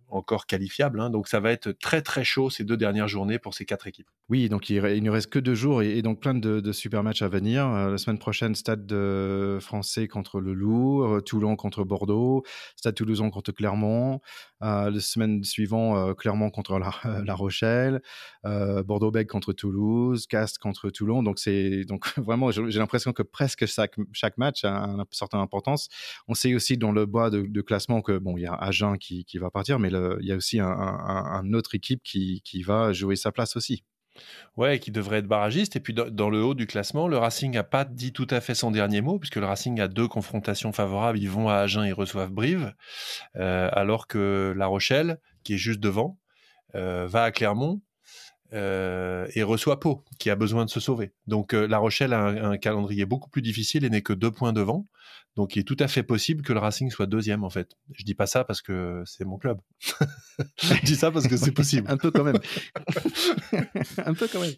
encore 0.10 0.46
qualifiables. 0.46 1.00
Hein. 1.00 1.10
Donc 1.10 1.28
ça 1.28 1.40
va 1.40 1.52
être 1.52 1.72
très 1.72 2.02
très 2.02 2.24
chaud 2.24 2.50
ces 2.50 2.64
deux 2.64 2.78
dernières 2.78 3.08
journées 3.08 3.40
pour 3.40 3.54
ces 3.54 3.66
quatre 3.66 3.88
équipes. 3.88 4.08
Oui, 4.28 4.50
donc 4.50 4.72
il, 4.72 4.82
ne 4.82 5.10
reste 5.12 5.30
que 5.30 5.38
deux 5.38 5.54
jours 5.54 5.84
et, 5.84 6.02
donc 6.02 6.20
plein 6.20 6.34
de, 6.34 6.72
super 6.72 7.04
matchs 7.04 7.22
à 7.22 7.28
venir. 7.28 7.68
Euh, 7.68 7.92
la 7.92 7.98
semaine 8.00 8.18
prochaine, 8.18 8.56
Stade 8.56 8.88
de 8.88 9.60
français 9.62 10.08
contre 10.08 10.40
le 10.40 10.54
Loup, 10.54 11.04
euh, 11.04 11.22
Toulon 11.22 11.56
contre 11.56 11.84
Bordeaux, 11.84 12.44
Stade 12.76 12.96
Toulousain 12.96 13.30
contre 13.30 13.52
Clermont. 13.52 14.22
Euh, 14.64 14.90
la 14.90 15.00
semaine 15.00 15.44
suivante, 15.44 16.18
Clermont 16.18 16.50
contre 16.50 16.80
La, 16.80 17.34
Rochelle, 17.36 18.02
Bordeaux-Bègles 18.44 19.30
contre 19.30 19.54
Toulouse, 19.54 20.26
Castres 20.26 20.60
contre 20.60 20.90
Toulon. 20.90 21.22
Donc 21.22 21.38
c'est 21.38 21.86
donc 21.86 22.08
vraiment, 22.18 22.50
j'ai 22.50 22.80
l'impression 22.80 23.14
que 23.14 23.22
presque 23.22 23.68
chaque, 23.68 23.96
chaque 24.12 24.38
match 24.40 24.64
a 24.64 24.72
une 24.72 25.04
certaine 25.12 25.42
importance. 25.42 25.88
On 26.28 26.34
sait 26.34 26.56
aussi 26.56 26.78
dans 26.78 26.92
le 26.92 27.06
bois 27.06 27.30
de, 27.30 27.62
classement 27.62 28.02
que 28.02 28.18
bon, 28.18 28.38
il 28.38 28.42
y 28.42 28.46
a 28.48 28.54
Agen 28.54 28.98
qui, 28.98 29.26
qui 29.26 29.38
va 29.38 29.52
partir, 29.52 29.78
mais 29.80 29.90
il 30.22 30.28
y 30.28 30.32
a 30.32 30.36
aussi 30.36 30.60
un, 30.60 31.54
autre 31.54 31.76
équipe 31.76 32.02
qui, 32.04 32.42
qui 32.44 32.64
va 32.64 32.94
jouer 32.94 33.16
sa 33.16 33.32
place 33.32 33.56
aussi. 33.56 33.84
Ouais, 34.58 34.80
qui 34.80 34.92
devrait 34.92 35.18
être 35.18 35.28
barragiste. 35.28 35.76
Et 35.76 35.80
puis 35.80 35.94
dans, 35.94 36.30
le 36.30 36.42
haut 36.42 36.54
du 36.54 36.68
classement, 36.68 37.08
le 37.08 37.18
Racing 37.18 37.54
n'a 37.54 37.64
pas 37.64 37.84
dit 37.84 38.14
tout 38.14 38.28
à 38.30 38.40
fait 38.40 38.56
son 38.56 38.72
dernier 38.72 39.02
mot, 39.02 39.20
puisque 39.20 39.36
le 39.36 39.46
Racing 39.46 39.80
a 39.82 39.88
deux 39.88 40.08
confrontations 40.08 40.72
favorables. 40.72 41.20
Ils 41.20 41.30
vont 41.30 41.50
à 41.50 41.56
Agen 41.56 41.84
et 41.84 41.92
reçoivent 41.92 42.32
Brive, 42.32 42.74
euh, 43.36 43.70
alors 43.74 44.08
que 44.08 44.54
La 44.56 44.68
Rochelle, 44.68 45.20
qui 45.44 45.56
est 45.56 45.58
juste 45.58 45.82
devant, 45.82 46.18
euh, 46.76 47.06
va 47.08 47.24
à 47.24 47.32
Clermont 47.32 47.82
euh, 48.54 49.28
et 49.36 49.44
reçoit 49.44 49.80
Pau, 49.80 50.04
qui 50.20 50.30
a 50.30 50.36
besoin 50.36 50.66
de 50.66 50.70
se 50.70 50.80
sauver. 50.80 51.14
Donc 51.28 51.54
La 51.54 51.78
Rochelle 51.78 52.14
a 52.14 52.26
un, 52.26 52.58
calendrier 52.58 53.06
beaucoup 53.06 53.30
plus 53.30 53.42
difficile 53.42 53.86
et 53.86 53.90
n'est 53.90 54.02
que 54.02 54.14
deux 54.14 54.32
points 54.32 54.54
devant. 54.54 54.88
Donc 55.36 55.56
il 55.56 55.60
est 55.60 55.64
tout 55.64 55.76
à 55.80 55.88
fait 55.88 56.04
possible 56.04 56.44
que 56.44 56.54
le 56.54 56.60
Racing 56.60 56.90
soit 56.90 57.08
deuxième 57.08 57.44
en 57.44 57.50
fait. 57.50 57.76
Je 57.92 58.04
dis 58.04 58.16
pas 58.16 58.26
ça 58.26 58.46
parce 58.46 58.62
que 58.62 59.04
c'est 59.06 59.26
mon 59.26 59.38
club. 59.38 59.60
je 60.62 60.82
dis 60.86 60.96
ça 60.96 61.12
parce 61.12 61.28
que 61.28 61.36
c'est 61.36 61.52
possible. 61.54 61.90
un 61.90 61.98
peu 61.98 62.12
quand 62.12 62.24
même. 62.24 62.40
un 64.06 64.14
peu 64.14 64.28
quand 64.32 64.40
même. 64.40 64.54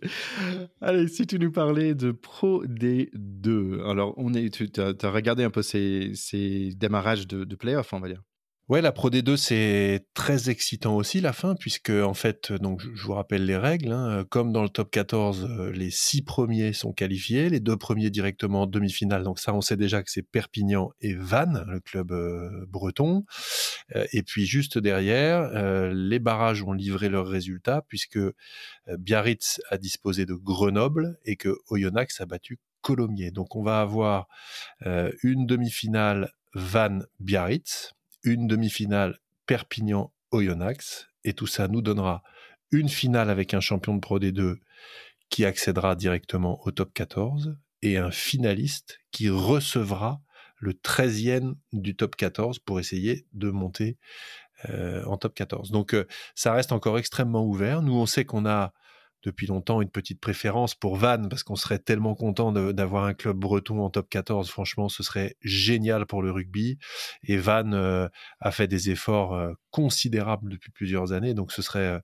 Allez, 0.81 1.07
si 1.07 1.25
tu 1.25 1.39
nous 1.39 1.51
parlais 1.51 1.95
de 1.95 2.11
Pro 2.11 2.63
D2. 2.65 3.89
Alors 3.89 4.13
on 4.17 4.33
est, 4.33 4.49
tu 4.49 4.69
as, 4.79 5.09
regardé 5.09 5.43
un 5.43 5.49
peu 5.49 5.63
ces, 5.63 6.11
ces 6.13 6.73
démarrages 6.75 7.27
de, 7.27 7.43
de 7.43 7.55
playoffs, 7.55 7.93
on 7.93 7.99
va 7.99 8.09
dire. 8.09 8.21
Ouais, 8.69 8.81
la 8.81 8.91
Pro 8.91 9.09
D2 9.09 9.37
c'est 9.37 10.05
très 10.13 10.49
excitant 10.49 10.97
aussi 10.97 11.21
la 11.21 11.31
fin 11.31 11.55
puisque 11.55 11.89
en 11.89 12.13
fait 12.13 12.51
donc 12.51 12.81
je 12.95 13.01
vous 13.01 13.13
rappelle 13.13 13.45
les 13.45 13.55
règles 13.55 13.93
hein, 13.93 14.25
comme 14.29 14.51
dans 14.51 14.61
le 14.61 14.67
top 14.67 14.91
14 14.91 15.45
euh, 15.49 15.71
les 15.71 15.89
six 15.89 16.21
premiers 16.21 16.73
sont 16.73 16.91
qualifiés, 16.91 17.49
les 17.49 17.61
deux 17.61 17.77
premiers 17.77 18.09
directement 18.09 18.63
en 18.63 18.67
demi-finale 18.67 19.23
donc 19.23 19.39
ça 19.39 19.53
on 19.53 19.61
sait 19.61 19.77
déjà 19.77 20.03
que 20.03 20.11
c'est 20.11 20.21
Perpignan 20.21 20.91
et 20.99 21.13
Vannes 21.13 21.63
le 21.69 21.79
club 21.79 22.11
euh, 22.11 22.65
breton. 22.67 23.23
Euh, 23.95 24.05
et 24.11 24.21
puis 24.21 24.45
juste 24.45 24.77
derrière 24.77 25.49
les 25.93 26.19
barrages 26.19 26.61
ont 26.61 26.73
livré 26.73 27.07
leurs 27.07 27.27
résultats 27.27 27.85
puisque 27.87 28.19
Biarritz 28.97 29.61
a 29.69 29.77
disposé 29.77 30.25
de 30.25 30.33
Grenoble 30.33 31.17
et 31.23 31.37
que 31.37 31.55
Oyonnax 31.69 32.19
a 32.19 32.25
battu 32.25 32.59
Colomiers. 32.81 33.31
Donc 33.31 33.55
on 33.55 33.63
va 33.63 33.79
avoir 33.79 34.27
une 35.23 35.45
demi-finale 35.45 36.33
Vannes-Biarritz 36.53 37.96
une 38.27 38.47
demi-finale 38.47 39.19
Perpignan-Oyonnax, 39.45 41.07
et 41.23 41.33
tout 41.33 41.47
ça 41.47 41.67
nous 41.67 41.81
donnera 41.81 42.23
une 42.71 42.89
finale 42.89 43.29
avec 43.29 43.53
un 43.53 43.61
champion 43.61 43.95
de 43.95 44.01
Pro 44.01 44.19
D2 44.19 44.57
qui 45.29 45.45
accédera 45.45 45.95
directement 45.95 46.59
au 46.65 46.71
top 46.71 46.93
14 46.93 47.57
et 47.81 47.97
un 47.97 48.11
finaliste 48.11 48.99
qui 49.11 49.29
recevra 49.29 50.21
le 50.57 50.73
13e 50.73 51.55
du 51.71 51.95
top 51.95 52.15
14 52.15 52.59
pour 52.59 52.79
essayer 52.79 53.25
de 53.33 53.49
monter 53.49 53.97
euh, 54.69 55.03
en 55.05 55.17
top 55.17 55.33
14. 55.33 55.71
Donc 55.71 55.93
euh, 55.93 56.05
ça 56.35 56.53
reste 56.53 56.71
encore 56.71 56.97
extrêmement 56.97 57.45
ouvert. 57.45 57.81
Nous, 57.81 57.95
on 57.95 58.05
sait 58.05 58.25
qu'on 58.25 58.45
a 58.45 58.73
depuis 59.27 59.45
longtemps 59.45 59.81
une 59.81 59.89
petite 59.89 60.21
préférence 60.21 60.73
pour 60.73 60.95
Vannes 60.95 61.27
parce 61.29 61.43
qu'on 61.43 61.57
serait 61.57 61.79
tellement 61.79 62.15
content 62.15 62.53
d'avoir 62.53 63.03
un 63.03 63.13
club 63.13 63.37
breton 63.37 63.81
en 63.81 63.89
top 63.89 64.07
14. 64.09 64.49
Franchement, 64.49 64.87
ce 64.87 65.03
serait 65.03 65.35
génial 65.41 66.05
pour 66.05 66.21
le 66.21 66.31
rugby. 66.31 66.79
Et 67.23 67.35
Vannes 67.35 67.73
euh, 67.73 68.07
a 68.39 68.51
fait 68.51 68.67
des 68.67 68.89
efforts 68.89 69.35
euh, 69.35 69.51
considérables 69.69 70.49
depuis 70.49 70.71
plusieurs 70.71 71.11
années, 71.11 71.33
donc 71.33 71.51
ce 71.51 71.61
serait 71.61 72.01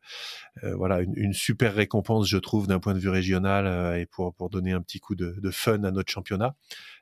euh, 0.64 0.76
voilà 0.76 1.00
une, 1.02 1.34
super 1.34 1.74
récompense, 1.74 2.28
je 2.28 2.38
trouve, 2.38 2.68
d'un 2.68 2.80
point 2.80 2.94
de 2.94 3.00
vue 3.00 3.10
régional 3.10 3.98
et 3.98 4.06
pour 4.06 4.36
pour 4.36 4.50
donner 4.50 4.74
un 4.74 4.82
petit 4.82 5.00
coup 5.00 5.16
de, 5.16 5.52
fun 5.52 5.84
à 5.84 5.92
notre 5.92 6.12
championnat, 6.12 6.56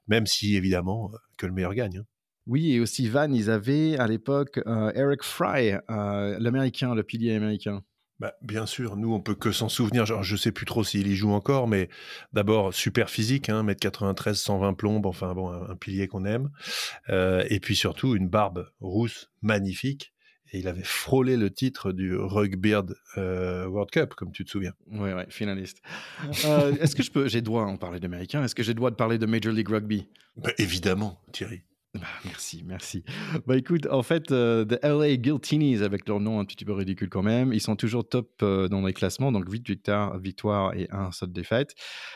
même 0.08 0.28
si 0.28 0.56
évidemment 0.56 1.12
que 1.38 1.48
le 1.48 1.52
meilleur 1.52 1.74
gagne. 1.74 1.98
Hein. 1.98 2.06
Oui, 2.48 2.74
et 2.74 2.80
aussi 2.80 3.08
Vannes, 3.08 3.36
ils 3.36 3.50
avaient 3.50 3.98
à 3.98 4.08
l'époque 4.08 4.60
Eric 4.96 5.24
Fry, 5.24 5.74
l'américain, 5.90 6.96
le 6.96 7.04
pilier 7.04 7.36
américain. 7.36 7.84
Bah, 8.22 8.36
bien 8.44 8.68
sûr, 8.68 8.98
nous 8.98 9.12
on 9.16 9.20
peut 9.20 9.34
que 9.34 9.52
s'en 9.52 9.68
souvenir. 9.68 10.06
Genre, 10.06 10.22
je 10.22 10.36
sais 10.36 10.52
plus 10.52 10.68
trop 10.68 10.84
s'il 10.84 11.08
y 11.08 11.16
joue 11.16 11.32
encore, 11.32 11.68
mais 11.68 11.90
d'abord 12.34 12.72
super 12.72 13.10
physique, 13.10 13.50
hein, 13.50 13.64
1m93, 13.64 14.36
120 14.36 14.76
plombes, 14.76 15.08
enfin 15.08 15.34
bon, 15.34 15.50
un, 15.50 15.76
pilier 15.76 16.08
qu'on 16.08 16.24
aime. 16.26 16.52
Euh, 17.10 17.44
et 17.50 17.60
puis 17.60 17.76
surtout 17.76 18.16
une 18.16 18.30
barbe 18.30 18.70
rousse 18.80 19.32
magnifique. 19.42 20.14
Et 20.54 20.60
il 20.60 20.68
avait 20.68 20.84
frôlé 20.84 21.36
le 21.36 21.50
titre 21.50 21.92
du 21.92 22.16
Rugbeard 22.16 22.94
euh, 23.18 23.66
World 23.66 23.90
Cup, 23.90 24.14
comme 24.14 24.32
tu 24.32 24.46
te 24.46 24.52
souviens. 24.52 24.74
Oui, 24.92 25.10
oui, 25.14 25.24
finaliste. 25.30 25.82
Euh, 26.46 26.76
est-ce 26.76 26.96
que 26.96 27.02
je 27.02 27.10
peux, 27.10 27.28
j'ai 27.28 27.42
droit, 27.42 27.64
en 27.64 27.78
parler 27.78 28.00
d'américain, 28.00 28.44
est-ce 28.44 28.54
que 28.54 28.62
j'ai 28.62 28.76
droit 28.76 28.92
de 28.92 28.96
parler 28.96 29.18
de 29.18 29.26
Major 29.26 29.52
League 29.52 29.70
Rugby? 29.70 30.08
Bah, 30.38 30.52
Évidemment, 30.60 31.20
Thierry. 31.32 31.64
Bah, 31.94 32.08
merci, 32.24 32.64
merci. 32.66 33.04
Bah 33.46 33.58
écoute, 33.58 33.86
en 33.92 34.02
fait, 34.02 34.32
euh, 34.32 34.64
The 34.64 34.80
LA 34.82 35.18
Guiltinis, 35.18 35.84
avec 35.84 36.08
leur 36.08 36.22
nom 36.22 36.40
un 36.40 36.46
petit 36.46 36.64
peu 36.64 36.72
ridicule 36.72 37.10
quand 37.10 37.22
même, 37.22 37.52
ils 37.52 37.60
sont 37.60 37.76
toujours 37.76 38.08
top 38.08 38.32
euh, 38.44 38.70
dans 38.70 38.86
les 38.86 38.94
classements, 38.94 39.34
donc 39.34 39.44
8 39.52 39.92
victoires, 40.22 40.74
et 40.74 40.88
1 40.90 41.12
seul 41.12 41.34
défaite. 41.34 41.76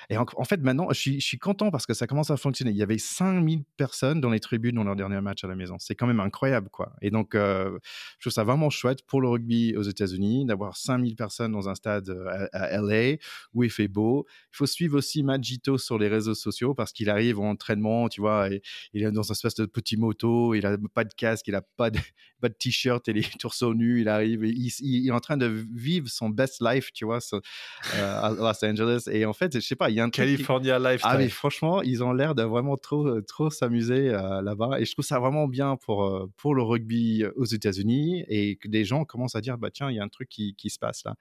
Et 0.09 0.17
en, 0.17 0.25
fait, 0.45 0.61
maintenant, 0.61 0.87
je 0.91 1.19
suis, 1.19 1.39
content 1.39 1.71
parce 1.71 1.85
que 1.85 1.93
ça 1.93 2.07
commence 2.07 2.31
à 2.31 2.37
fonctionner. 2.37 2.71
Il 2.71 2.77
y 2.77 2.83
avait 2.83 2.97
5000 2.97 3.65
personnes 3.75 4.21
dans 4.21 4.29
les 4.29 4.39
tribunes 4.39 4.75
dans 4.75 4.85
leur 4.85 4.95
dernier 4.95 5.19
match 5.19 5.43
à 5.43 5.47
la 5.47 5.55
maison. 5.55 5.75
C'est 5.79 5.95
quand 5.95 6.07
même 6.07 6.21
incroyable, 6.21 6.69
quoi. 6.71 6.93
Et 7.01 7.11
donc, 7.11 7.35
euh, 7.35 7.77
je 8.19 8.29
trouve 8.29 8.33
ça 8.33 8.45
vraiment 8.45 8.69
chouette 8.69 9.05
pour 9.05 9.19
le 9.19 9.27
rugby 9.27 9.75
aux 9.75 9.83
États-Unis 9.83 10.45
d'avoir 10.45 10.77
5000 10.77 11.17
personnes 11.17 11.51
dans 11.51 11.67
un 11.67 11.75
stade 11.75 12.09
à, 12.53 12.81
LA 12.81 13.17
où 13.53 13.65
il 13.65 13.69
fait 13.69 13.89
beau. 13.89 14.25
Il 14.53 14.55
faut 14.55 14.67
suivre 14.67 14.97
aussi 14.97 15.21
Magito 15.21 15.77
sur 15.77 15.99
les 15.99 16.07
réseaux 16.07 16.33
sociaux 16.33 16.73
parce 16.73 16.93
qu'il 16.93 17.09
arrive 17.09 17.39
en 17.39 17.49
entraînement, 17.49 18.07
tu 18.07 18.21
vois, 18.21 18.49
et 18.49 18.61
il 18.93 19.03
est 19.03 19.11
dans 19.11 19.29
un 19.29 19.33
espèce 19.33 19.55
de 19.55 19.64
petit 19.67 19.97
moto, 19.97 20.53
il 20.53 20.65
a 20.65 20.77
pas 20.93 21.03
de 21.03 21.13
casque, 21.13 21.47
il 21.47 21.55
a 21.55 21.61
pas 21.61 21.89
de, 21.89 21.99
pas 22.41 22.49
de 22.49 22.53
t-shirt, 22.53 23.07
il 23.07 23.17
est 23.17 23.37
torso 23.39 23.73
nu, 23.73 24.01
il 24.01 24.09
arrive, 24.09 24.43
il, 24.45 24.71
il, 24.79 25.07
est 25.07 25.11
en 25.11 25.19
train 25.19 25.37
de 25.37 25.47
vivre 25.73 26.07
son 26.07 26.29
best 26.29 26.61
life, 26.61 26.91
tu 26.93 27.05
vois, 27.05 27.19
euh, 27.33 28.21
à 28.21 28.29
Los 28.37 28.65
Angeles. 28.65 29.07
Et 29.11 29.25
en 29.25 29.33
fait, 29.33 29.55
je 29.55 29.59
sais 29.65 29.75
pas, 29.75 29.89
il 29.89 29.95
y 29.95 29.99
a 29.99 30.03
un 30.03 30.09
California 30.09 30.77
qui... 30.77 30.83
lifestyle. 30.83 31.09
Ah 31.11 31.17
mais 31.17 31.29
franchement, 31.29 31.81
ils 31.81 32.03
ont 32.03 32.13
l'air 32.13 32.35
de 32.35 32.43
vraiment 32.43 32.77
trop, 32.77 33.21
trop 33.21 33.49
s'amuser 33.49 34.09
euh, 34.09 34.41
là-bas. 34.41 34.79
Et 34.79 34.85
je 34.85 34.91
trouve 34.93 35.05
ça 35.05 35.19
vraiment 35.19 35.47
bien 35.47 35.77
pour, 35.77 36.05
euh, 36.05 36.31
pour 36.37 36.55
le 36.55 36.63
rugby 36.63 37.25
aux 37.35 37.45
États-Unis 37.45 38.23
et 38.27 38.57
que 38.57 38.67
des 38.67 38.85
gens 38.85 39.05
commencent 39.05 39.35
à 39.35 39.41
dire, 39.41 39.57
bah 39.57 39.69
tiens, 39.71 39.89
il 39.89 39.95
y 39.95 39.99
a 39.99 40.03
un 40.03 40.09
truc 40.09 40.29
qui, 40.29 40.55
qui 40.55 40.69
se 40.69 40.79
passe 40.79 41.03
là. 41.05 41.15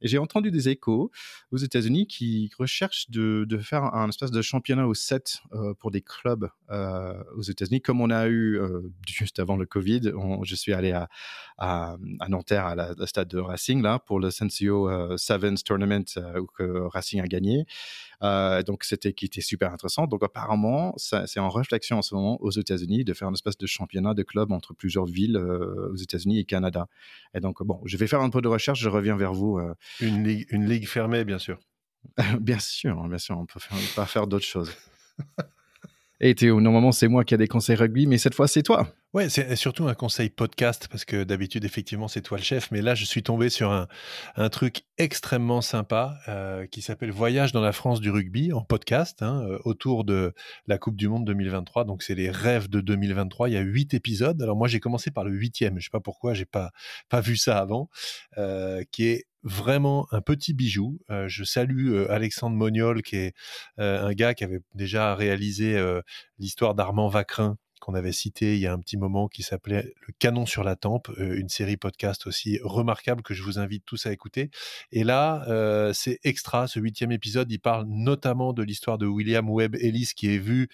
Et 0.00 0.08
j'ai 0.08 0.18
entendu 0.18 0.50
des 0.50 0.68
échos 0.68 1.10
aux 1.52 1.56
États-Unis 1.56 2.06
qui 2.06 2.50
recherchent 2.58 3.10
de, 3.10 3.44
de, 3.48 3.58
faire 3.58 3.84
un 3.94 4.08
espèce 4.08 4.30
de 4.30 4.42
championnat 4.42 4.86
au 4.86 4.94
7 4.94 5.40
pour 5.78 5.90
des 5.90 6.02
clubs 6.02 6.48
aux 6.70 7.42
États-Unis 7.42 7.80
comme 7.84 8.00
on 8.00 8.10
a 8.10 8.26
eu 8.26 8.58
euh, 8.58 8.80
juste 9.06 9.38
avant 9.38 9.56
le 9.56 9.66
Covid, 9.66 10.12
je 10.42 10.54
suis 10.54 10.72
allé 10.72 10.92
à, 10.92 11.08
à, 11.58 11.96
Nanterre, 12.28 12.66
à 12.66 12.74
la, 12.74 13.06
stade 13.06 13.28
de 13.28 13.38
Racing, 13.38 13.82
là, 13.82 13.98
pour 13.98 14.18
le 14.18 14.30
Sensio 14.30 14.90
euh, 14.90 15.16
Sevens 15.16 15.62
Tournament 15.62 16.04
euh, 16.16 16.40
où 16.40 16.46
que 16.46 16.88
Racing 16.92 17.20
a 17.20 17.26
gagné. 17.26 17.66
donc, 18.66 18.84
c'était 18.84 19.12
qui 19.12 19.26
était 19.26 19.42
super 19.42 19.72
intéressant. 19.72 20.06
Donc, 20.06 20.22
apparemment, 20.22 20.94
c'est 20.96 21.40
en 21.40 21.50
réflexion 21.50 21.98
en 21.98 22.02
ce 22.02 22.14
moment 22.14 22.40
aux 22.42 22.50
États-Unis 22.50 23.04
de 23.04 23.12
faire 23.12 23.28
une 23.28 23.34
espèce 23.34 23.58
de 23.58 23.66
championnat 23.66 24.14
de 24.14 24.22
club 24.22 24.50
entre 24.50 24.74
plusieurs 24.74 25.04
villes 25.04 25.36
aux 25.36 25.96
États-Unis 25.96 26.38
et 26.38 26.44
Canada. 26.44 26.88
Et 27.34 27.40
donc, 27.40 27.62
bon, 27.62 27.80
je 27.84 27.96
vais 27.98 28.06
faire 28.06 28.22
un 28.22 28.30
peu 28.30 28.40
de 28.40 28.48
recherche, 28.48 28.80
je 28.80 28.88
reviens 28.88 29.16
vers 29.16 29.34
vous. 29.34 29.60
Une, 30.00 30.24
ligue, 30.24 30.46
une 30.50 30.66
ligue 30.66 30.88
fermée, 30.88 31.24
bien 31.24 31.38
sûr. 31.38 31.58
bien 32.40 32.58
sûr, 32.58 33.08
bien 33.08 33.18
sûr, 33.18 33.38
on 33.38 33.46
peut 33.46 33.60
faire, 33.60 33.78
pas 33.94 34.06
faire 34.06 34.26
d'autres 34.26 34.46
choses. 34.46 34.72
Et 36.26 36.34
Théo, 36.34 36.58
normalement, 36.58 36.90
c'est 36.90 37.06
moi 37.06 37.22
qui 37.22 37.34
ai 37.34 37.36
des 37.36 37.48
conseils 37.48 37.76
rugby, 37.76 38.06
mais 38.06 38.16
cette 38.16 38.34
fois, 38.34 38.48
c'est 38.48 38.62
toi. 38.62 38.88
Ouais, 39.12 39.28
c'est 39.28 39.56
surtout 39.56 39.88
un 39.88 39.94
conseil 39.94 40.30
podcast, 40.30 40.88
parce 40.90 41.04
que 41.04 41.22
d'habitude, 41.22 41.66
effectivement, 41.66 42.08
c'est 42.08 42.22
toi 42.22 42.38
le 42.38 42.42
chef. 42.42 42.70
Mais 42.70 42.80
là, 42.80 42.94
je 42.94 43.04
suis 43.04 43.22
tombé 43.22 43.50
sur 43.50 43.70
un, 43.70 43.88
un 44.34 44.48
truc 44.48 44.84
extrêmement 44.96 45.60
sympa 45.60 46.16
euh, 46.28 46.66
qui 46.66 46.80
s'appelle 46.80 47.10
Voyage 47.10 47.52
dans 47.52 47.60
la 47.60 47.72
France 47.72 48.00
du 48.00 48.08
rugby 48.08 48.54
en 48.54 48.62
podcast, 48.62 49.22
hein, 49.22 49.44
euh, 49.46 49.58
autour 49.66 50.04
de 50.04 50.32
la 50.66 50.78
Coupe 50.78 50.96
du 50.96 51.08
Monde 51.08 51.26
2023. 51.26 51.84
Donc, 51.84 52.02
c'est 52.02 52.14
les 52.14 52.30
rêves 52.30 52.70
de 52.70 52.80
2023. 52.80 53.50
Il 53.50 53.52
y 53.52 53.58
a 53.58 53.60
huit 53.60 53.92
épisodes. 53.92 54.40
Alors, 54.40 54.56
moi, 54.56 54.66
j'ai 54.66 54.80
commencé 54.80 55.10
par 55.10 55.24
le 55.24 55.32
huitième. 55.32 55.78
Je 55.78 55.84
sais 55.84 55.90
pas 55.92 56.00
pourquoi, 56.00 56.32
j'ai 56.32 56.46
pas, 56.46 56.70
pas 57.10 57.20
vu 57.20 57.36
ça 57.36 57.58
avant, 57.58 57.90
euh, 58.38 58.82
qui 58.90 59.08
est 59.08 59.26
vraiment 59.44 60.08
un 60.10 60.20
petit 60.20 60.54
bijou. 60.54 60.98
Euh, 61.10 61.28
je 61.28 61.44
salue 61.44 61.92
euh, 61.92 62.10
Alexandre 62.10 62.56
Moniol, 62.56 63.02
qui 63.02 63.16
est 63.16 63.34
euh, 63.78 64.02
un 64.02 64.12
gars 64.12 64.34
qui 64.34 64.42
avait 64.42 64.60
déjà 64.74 65.14
réalisé 65.14 65.78
l'histoire 66.38 66.74
d'Armand 66.74 67.08
Vacrin 67.08 67.56
qu'on 67.80 67.94
avait 67.94 68.12
cité 68.12 68.54
il 68.54 68.60
y 68.60 68.66
a 68.66 68.72
un 68.72 68.78
petit 68.78 68.96
moment 68.96 69.28
qui 69.28 69.42
s'appelait 69.42 69.92
Le 70.06 70.14
canon 70.18 70.46
sur 70.46 70.64
la 70.64 70.74
tempe, 70.74 71.10
une 71.18 71.50
série 71.50 71.76
podcast 71.76 72.26
aussi 72.26 72.58
remarquable 72.62 73.22
que 73.22 73.34
je 73.34 73.42
vous 73.42 73.58
invite 73.58 73.84
tous 73.84 74.06
à 74.06 74.12
écouter. 74.12 74.50
Et 74.90 75.04
là, 75.04 75.44
c'est 75.92 76.18
extra, 76.24 76.66
ce 76.66 76.80
huitième 76.80 77.12
épisode, 77.12 77.52
il 77.52 77.58
parle 77.58 77.84
notamment 77.86 78.54
de 78.54 78.62
l'histoire 78.62 78.96
de 78.96 79.06
William 79.06 79.50
Webb 79.50 79.76
Ellis 79.76 80.12
qui 80.16 80.34
est 80.34 80.38
vu 80.38 80.68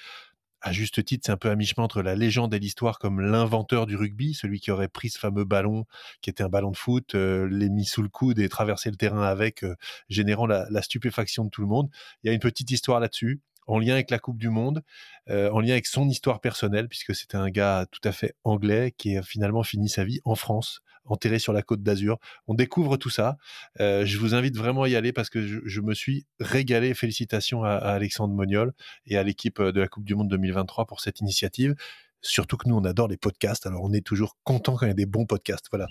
à 0.62 0.72
juste 0.72 1.04
titre, 1.04 1.24
c'est 1.26 1.32
un 1.32 1.36
peu 1.36 1.50
à 1.50 1.56
mi-chemin 1.56 1.84
entre 1.84 2.02
la 2.02 2.14
légende 2.14 2.52
et 2.54 2.58
l'histoire 2.58 2.98
comme 2.98 3.20
l'inventeur 3.20 3.86
du 3.86 3.96
rugby, 3.96 4.34
celui 4.34 4.60
qui 4.60 4.70
aurait 4.70 4.88
pris 4.88 5.10
ce 5.10 5.18
fameux 5.18 5.44
ballon 5.44 5.86
qui 6.20 6.30
était 6.30 6.42
un 6.42 6.48
ballon 6.48 6.70
de 6.70 6.76
foot, 6.76 7.14
euh, 7.14 7.48
l'ait 7.50 7.68
mis 7.68 7.84
sous 7.84 8.02
le 8.02 8.08
coude 8.08 8.38
et 8.38 8.48
traversé 8.48 8.90
le 8.90 8.96
terrain 8.96 9.22
avec, 9.22 9.64
euh, 9.64 9.74
générant 10.08 10.46
la, 10.46 10.82
stupéfaction 10.82 11.44
de 11.44 11.50
tout 11.50 11.60
le 11.60 11.66
monde. 11.66 11.88
Il 12.22 12.28
y 12.28 12.30
a 12.30 12.32
une 12.32 12.40
petite 12.40 12.70
histoire 12.70 13.00
là-dessus 13.00 13.40
en 13.66 13.78
lien 13.78 13.94
avec 13.94 14.10
la 14.10 14.18
Coupe 14.18 14.38
du 14.38 14.48
Monde, 14.48 14.82
euh, 15.28 15.50
en 15.50 15.60
lien 15.60 15.72
avec 15.72 15.86
son 15.86 16.08
histoire 16.08 16.40
personnelle, 16.40 16.88
puisque 16.88 17.14
c'était 17.14 17.36
un 17.36 17.50
gars 17.50 17.86
tout 17.90 18.00
à 18.04 18.12
fait 18.12 18.34
anglais 18.44 18.92
qui 18.96 19.16
a 19.16 19.22
finalement 19.22 19.62
fini 19.62 19.88
sa 19.88 20.04
vie 20.04 20.20
en 20.24 20.34
France, 20.34 20.80
enterré 21.10 21.38
sur 21.38 21.52
la 21.52 21.62
côte 21.62 21.82
d'Azur. 21.82 22.18
On 22.46 22.54
découvre 22.54 22.96
tout 22.96 23.10
ça. 23.10 23.36
Euh, 23.80 24.04
je 24.04 24.18
vous 24.18 24.34
invite 24.34 24.56
vraiment 24.56 24.82
à 24.82 24.88
y 24.88 24.96
aller 24.96 25.12
parce 25.12 25.30
que 25.30 25.40
je, 25.46 25.80
me 25.80 25.94
suis 25.94 26.26
régalé. 26.38 26.94
Félicitations 26.94 27.64
à, 27.64 27.72
Alexandre 27.72 28.34
Moniol 28.34 28.72
et 29.06 29.16
à 29.16 29.22
l'équipe 29.22 29.60
de 29.60 29.80
la 29.80 29.88
Coupe 29.88 30.04
du 30.04 30.14
Monde 30.14 30.28
2023 30.28 30.86
pour 30.86 31.00
cette 31.00 31.20
initiative. 31.20 31.74
Surtout 32.22 32.56
que 32.56 32.68
nous, 32.68 32.76
on 32.76 32.84
adore 32.84 33.08
les 33.08 33.16
podcasts, 33.16 33.66
alors 33.66 33.82
on 33.82 33.92
est 33.92 34.04
toujours 34.04 34.36
content 34.44 34.76
quand 34.76 34.86
il 34.86 34.90
y 34.90 34.92
a 34.92 34.94
des 34.94 35.06
bons 35.06 35.26
podcasts. 35.26 35.66
Voilà. 35.70 35.86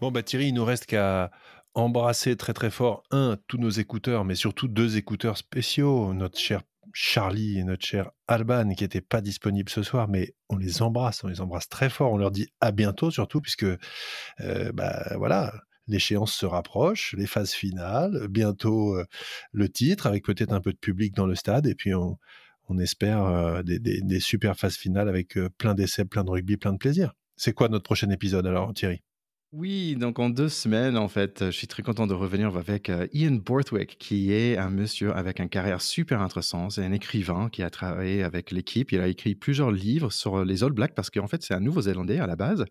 Bon, 0.00 0.10
bah 0.10 0.22
Thierry, 0.22 0.48
il 0.48 0.54
nous 0.54 0.64
reste 0.64 0.86
qu'à 0.86 1.30
embrasser 1.74 2.36
très 2.36 2.54
très 2.54 2.70
fort, 2.70 3.02
un, 3.10 3.36
tous 3.48 3.58
nos 3.58 3.70
écouteurs, 3.70 4.24
mais 4.24 4.34
surtout 4.34 4.66
deux 4.66 4.96
écouteurs 4.96 5.36
spéciaux, 5.36 6.14
notre 6.14 6.38
cher 6.38 6.62
Charlie 6.92 7.58
et 7.58 7.64
notre 7.64 7.84
cher 7.84 8.10
Alban, 8.28 8.68
qui 8.74 8.84
n'étaient 8.84 9.00
pas 9.00 9.20
disponibles 9.20 9.70
ce 9.70 9.82
soir, 9.82 10.08
mais 10.08 10.34
on 10.48 10.56
les 10.56 10.82
embrasse, 10.82 11.24
on 11.24 11.28
les 11.28 11.40
embrasse 11.40 11.68
très 11.68 11.90
fort, 11.90 12.12
on 12.12 12.18
leur 12.18 12.30
dit 12.30 12.48
à 12.60 12.72
bientôt 12.72 13.10
surtout, 13.10 13.40
puisque, 13.40 13.64
euh, 13.64 14.72
bah 14.72 15.14
voilà, 15.16 15.52
l'échéance 15.86 16.32
se 16.32 16.46
rapproche, 16.46 17.14
les 17.16 17.26
phases 17.26 17.52
finales, 17.52 18.28
bientôt 18.28 18.96
euh, 18.96 19.04
le 19.52 19.68
titre, 19.68 20.06
avec 20.06 20.24
peut-être 20.24 20.52
un 20.52 20.60
peu 20.60 20.72
de 20.72 20.78
public 20.78 21.14
dans 21.14 21.26
le 21.26 21.34
stade, 21.34 21.66
et 21.66 21.74
puis 21.74 21.94
on, 21.94 22.18
espère 22.78 23.24
euh, 23.24 23.62
des, 23.64 23.80
des, 23.80 24.20
super 24.20 24.56
phases 24.56 24.76
finales 24.76 25.08
avec 25.08 25.36
plein 25.58 25.74
d'essais, 25.74 26.04
plein 26.04 26.22
de 26.22 26.30
rugby, 26.30 26.56
plein 26.56 26.72
de 26.72 26.78
plaisir. 26.78 27.14
C'est 27.36 27.52
quoi 27.52 27.68
notre 27.68 27.82
prochain 27.82 28.10
épisode 28.10 28.46
alors, 28.46 28.72
Thierry? 28.74 29.02
Oui, 29.52 29.96
donc 29.96 30.20
en 30.20 30.30
deux 30.30 30.48
semaines, 30.48 30.96
en 30.96 31.08
fait, 31.08 31.46
je 31.46 31.50
suis 31.50 31.66
très 31.66 31.82
content 31.82 32.06
de 32.06 32.14
revenir 32.14 32.56
avec 32.56 32.88
euh, 32.88 33.08
Ian 33.12 33.32
Borthwick, 33.32 33.98
qui 33.98 34.32
est 34.32 34.56
un 34.56 34.70
monsieur 34.70 35.12
avec 35.12 35.40
une 35.40 35.48
carrière 35.48 35.82
super 35.82 36.22
intéressante. 36.22 36.70
C'est 36.70 36.84
un 36.84 36.92
écrivain 36.92 37.48
qui 37.50 37.64
a 37.64 37.68
travaillé 37.68 38.22
avec 38.22 38.52
l'équipe. 38.52 38.92
Il 38.92 39.00
a 39.00 39.08
écrit 39.08 39.34
plusieurs 39.34 39.72
livres 39.72 40.12
sur 40.12 40.44
les 40.44 40.62
All 40.62 40.70
Blacks 40.70 40.94
parce 40.94 41.10
qu'en 41.10 41.26
fait, 41.26 41.42
c'est 41.42 41.52
un 41.52 41.58
Nouveau-Zélandais 41.58 42.20
à 42.20 42.28
la 42.28 42.36
base 42.36 42.64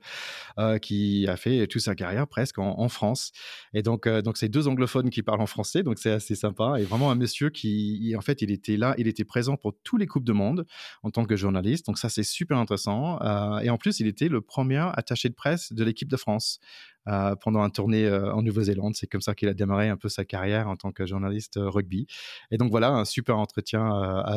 euh, 0.57 0.77
qui 0.77 1.27
a 1.27 1.35
fait 1.35 1.67
toute 1.67 1.81
sa 1.81 1.95
carrière 1.95 2.27
presque 2.29 2.59
en, 2.59 2.87
France. 2.87 3.33
Et 3.73 3.81
donc, 3.81 4.07
euh, 4.07 4.21
donc 4.21 4.37
c'est 4.37 4.47
deux 4.47 4.69
anglophones 4.69 5.09
qui 5.09 5.21
parlent 5.21 5.41
en 5.41 5.47
français, 5.47 5.83
donc 5.83 5.99
c'est 5.99 6.11
assez 6.11 6.35
sympa. 6.35 6.75
Et 6.79 6.83
vraiment 6.83 7.11
un 7.11 7.15
monsieur 7.15 7.49
qui, 7.49 8.13
en 8.17 8.21
fait, 8.21 8.41
il 8.41 8.51
était 8.51 8.77
là, 8.77 8.95
il 8.97 9.09
était 9.09 9.25
présent 9.25 9.57
pour 9.57 9.73
tous 9.83 9.97
les 9.97 10.07
coupes 10.07 10.23
de 10.23 10.31
monde 10.31 10.65
en 11.03 11.11
tant 11.11 11.25
que 11.25 11.35
journaliste. 11.35 11.87
Donc 11.87 11.97
ça, 11.97 12.07
c'est 12.07 12.23
super 12.23 12.57
intéressant. 12.57 13.19
et 13.59 13.69
en 13.69 13.77
plus, 13.77 13.99
il 13.99 14.07
était 14.07 14.29
le 14.29 14.39
premier 14.39 14.87
attaché 14.93 15.27
de 15.27 15.35
presse 15.35 15.73
de 15.73 15.83
l'équipe 15.83 16.07
de 16.07 16.15
France. 16.15 16.61
Euh, 17.07 17.35
pendant 17.35 17.61
un 17.61 17.69
tournée 17.69 18.05
euh, 18.05 18.31
en 18.33 18.43
Nouvelle-Zélande. 18.43 18.93
C'est 18.95 19.07
comme 19.07 19.21
ça 19.21 19.33
qu'il 19.33 19.47
a 19.47 19.53
démarré 19.53 19.89
un 19.89 19.97
peu 19.97 20.09
sa 20.09 20.25
carrière 20.25 20.67
en 20.67 20.75
tant 20.75 20.91
que 20.91 21.05
journaliste 21.07 21.57
euh, 21.57 21.69
rugby. 21.69 22.05
Et 22.51 22.57
donc 22.57 22.69
voilà, 22.69 22.89
un 22.89 23.05
super 23.05 23.37
entretien 23.37 23.89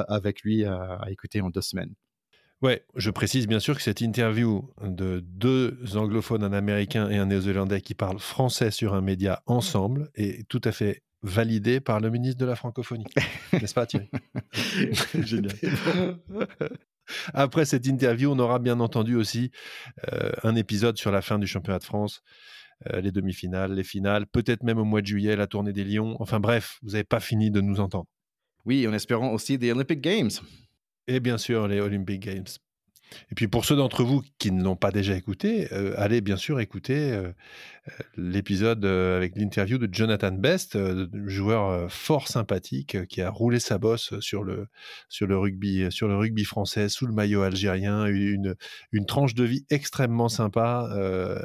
avec 0.08 0.42
lui 0.42 0.64
à 0.64 1.04
écouter 1.10 1.40
en 1.40 1.50
deux 1.50 1.60
semaines. 1.60 1.92
Ouais, 2.62 2.84
je 2.94 3.10
précise 3.10 3.48
bien 3.48 3.58
sûr 3.58 3.76
que 3.76 3.82
cette 3.82 4.00
interview 4.00 4.70
de 4.82 5.20
deux 5.20 5.76
anglophones, 5.96 6.44
un 6.44 6.52
américain 6.52 7.10
et 7.10 7.16
un 7.16 7.26
néo-zélandais 7.26 7.80
qui 7.80 7.94
parlent 7.94 8.20
français 8.20 8.70
sur 8.70 8.94
un 8.94 9.00
média 9.00 9.42
ensemble 9.46 10.10
est 10.14 10.48
tout 10.48 10.60
à 10.64 10.72
fait 10.72 11.02
validée 11.22 11.80
par 11.80 12.00
le 12.00 12.10
ministre 12.10 12.38
de 12.38 12.46
la 12.46 12.54
francophonie. 12.54 13.04
N'est-ce 13.52 13.74
pas 13.74 13.86
Thierry? 13.86 14.08
Génial. 15.14 15.54
Après 17.34 17.64
cette 17.64 17.86
interview, 17.86 18.30
on 18.30 18.38
aura 18.38 18.58
bien 18.58 18.80
entendu 18.80 19.16
aussi 19.16 19.50
un 20.42 20.54
épisode 20.56 20.98
sur 20.98 21.10
la 21.10 21.22
fin 21.22 21.38
du 21.38 21.46
championnat 21.46 21.78
de 21.78 21.84
France 21.84 22.22
euh, 22.90 23.00
les 23.00 23.12
demi-finales, 23.12 23.74
les 23.74 23.84
finales, 23.84 24.26
peut-être 24.26 24.62
même 24.62 24.78
au 24.78 24.84
mois 24.84 25.02
de 25.02 25.06
juillet, 25.06 25.36
la 25.36 25.46
tournée 25.46 25.72
des 25.72 25.84
Lions. 25.84 26.16
Enfin 26.20 26.40
bref, 26.40 26.78
vous 26.82 26.90
n'avez 26.90 27.04
pas 27.04 27.20
fini 27.20 27.50
de 27.50 27.60
nous 27.60 27.80
entendre. 27.80 28.06
Oui, 28.64 28.86
en 28.88 28.92
espérant 28.92 29.32
aussi 29.32 29.58
des 29.58 29.72
Olympic 29.72 30.00
Games. 30.00 30.30
Et 31.06 31.20
bien 31.20 31.38
sûr, 31.38 31.68
les 31.68 31.80
Olympic 31.80 32.20
Games. 32.20 32.46
Et 33.30 33.34
puis 33.34 33.48
pour 33.48 33.64
ceux 33.64 33.76
d'entre 33.76 34.04
vous 34.04 34.22
qui 34.38 34.50
ne 34.52 34.62
l'ont 34.62 34.76
pas 34.76 34.90
déjà 34.90 35.14
écouté, 35.14 35.68
euh, 35.72 35.94
allez 35.96 36.20
bien 36.20 36.36
sûr 36.36 36.60
écouter 36.60 37.12
euh, 37.12 37.32
euh, 37.88 37.92
l'épisode 38.16 38.84
avec 38.84 39.36
l'interview 39.36 39.78
de 39.78 39.88
Jonathan 39.92 40.32
Best, 40.32 40.78
joueur 41.26 41.90
fort 41.90 42.28
sympathique 42.28 43.06
qui 43.06 43.22
a 43.22 43.30
roulé 43.30 43.58
sa 43.58 43.78
bosse 43.78 44.18
sur 44.20 44.44
le, 44.44 44.66
sur 45.08 45.26
le, 45.26 45.36
rugby, 45.36 45.90
sur 45.90 46.08
le 46.08 46.16
rugby 46.16 46.44
français 46.44 46.88
sous 46.88 47.06
le 47.06 47.12
maillot 47.12 47.42
algérien, 47.42 48.06
une, 48.06 48.54
une 48.92 49.06
tranche 49.06 49.34
de 49.34 49.44
vie 49.44 49.64
extrêmement 49.70 50.28
sympa, 50.28 50.88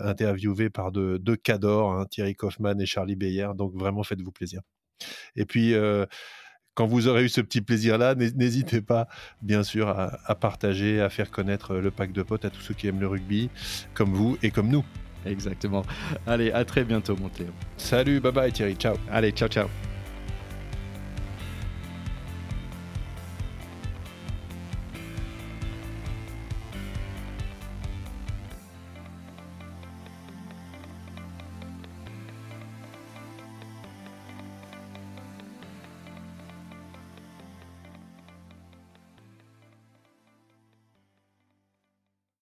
interviewé 0.04 0.70
par 0.70 0.92
deux, 0.92 1.20
deux 1.20 1.36
cadors, 1.36 1.94
hein, 1.94 2.06
Thierry 2.10 2.36
Kaufmann 2.36 2.80
et 2.80 2.86
Charlie 2.86 3.16
Beyer. 3.16 3.50
Donc 3.56 3.74
vraiment 3.74 4.04
faites-vous 4.04 4.32
plaisir. 4.32 4.62
Et 5.36 5.46
puis 5.46 5.74
quand 6.78 6.86
vous 6.86 7.08
aurez 7.08 7.24
eu 7.24 7.30
ce 7.30 7.42
petit 7.42 7.62
plaisir-là, 7.62 8.14
n'hésitez 8.14 8.82
pas, 8.82 9.08
bien 9.42 9.64
sûr, 9.64 9.90
à, 9.90 10.36
partager, 10.36 11.02
à 11.02 11.10
faire 11.10 11.32
connaître 11.32 11.74
le 11.74 11.90
pack 11.90 12.12
de 12.12 12.22
potes 12.22 12.46
à 12.46 12.52
tous 12.52 12.62
ceux 12.62 12.76
qui 12.76 12.88
aiment 12.88 13.00
le 13.00 13.08
rugby, 13.08 13.50
comme 13.96 14.14
vous 14.14 14.38
et 14.44 14.52
comme 14.52 14.70
nous. 14.70 14.86
Exactement. 15.26 15.82
Allez, 16.28 16.52
à 16.52 16.64
très 16.66 16.84
bientôt, 16.84 17.18
mon 17.18 17.32
Salut, 17.78 18.20
bye 18.20 18.32
bye 18.32 18.52
Thierry, 18.52 18.76
ciao. 18.76 18.96
Allez, 19.12 19.32
ciao, 19.32 19.50
ciao. 19.50 19.68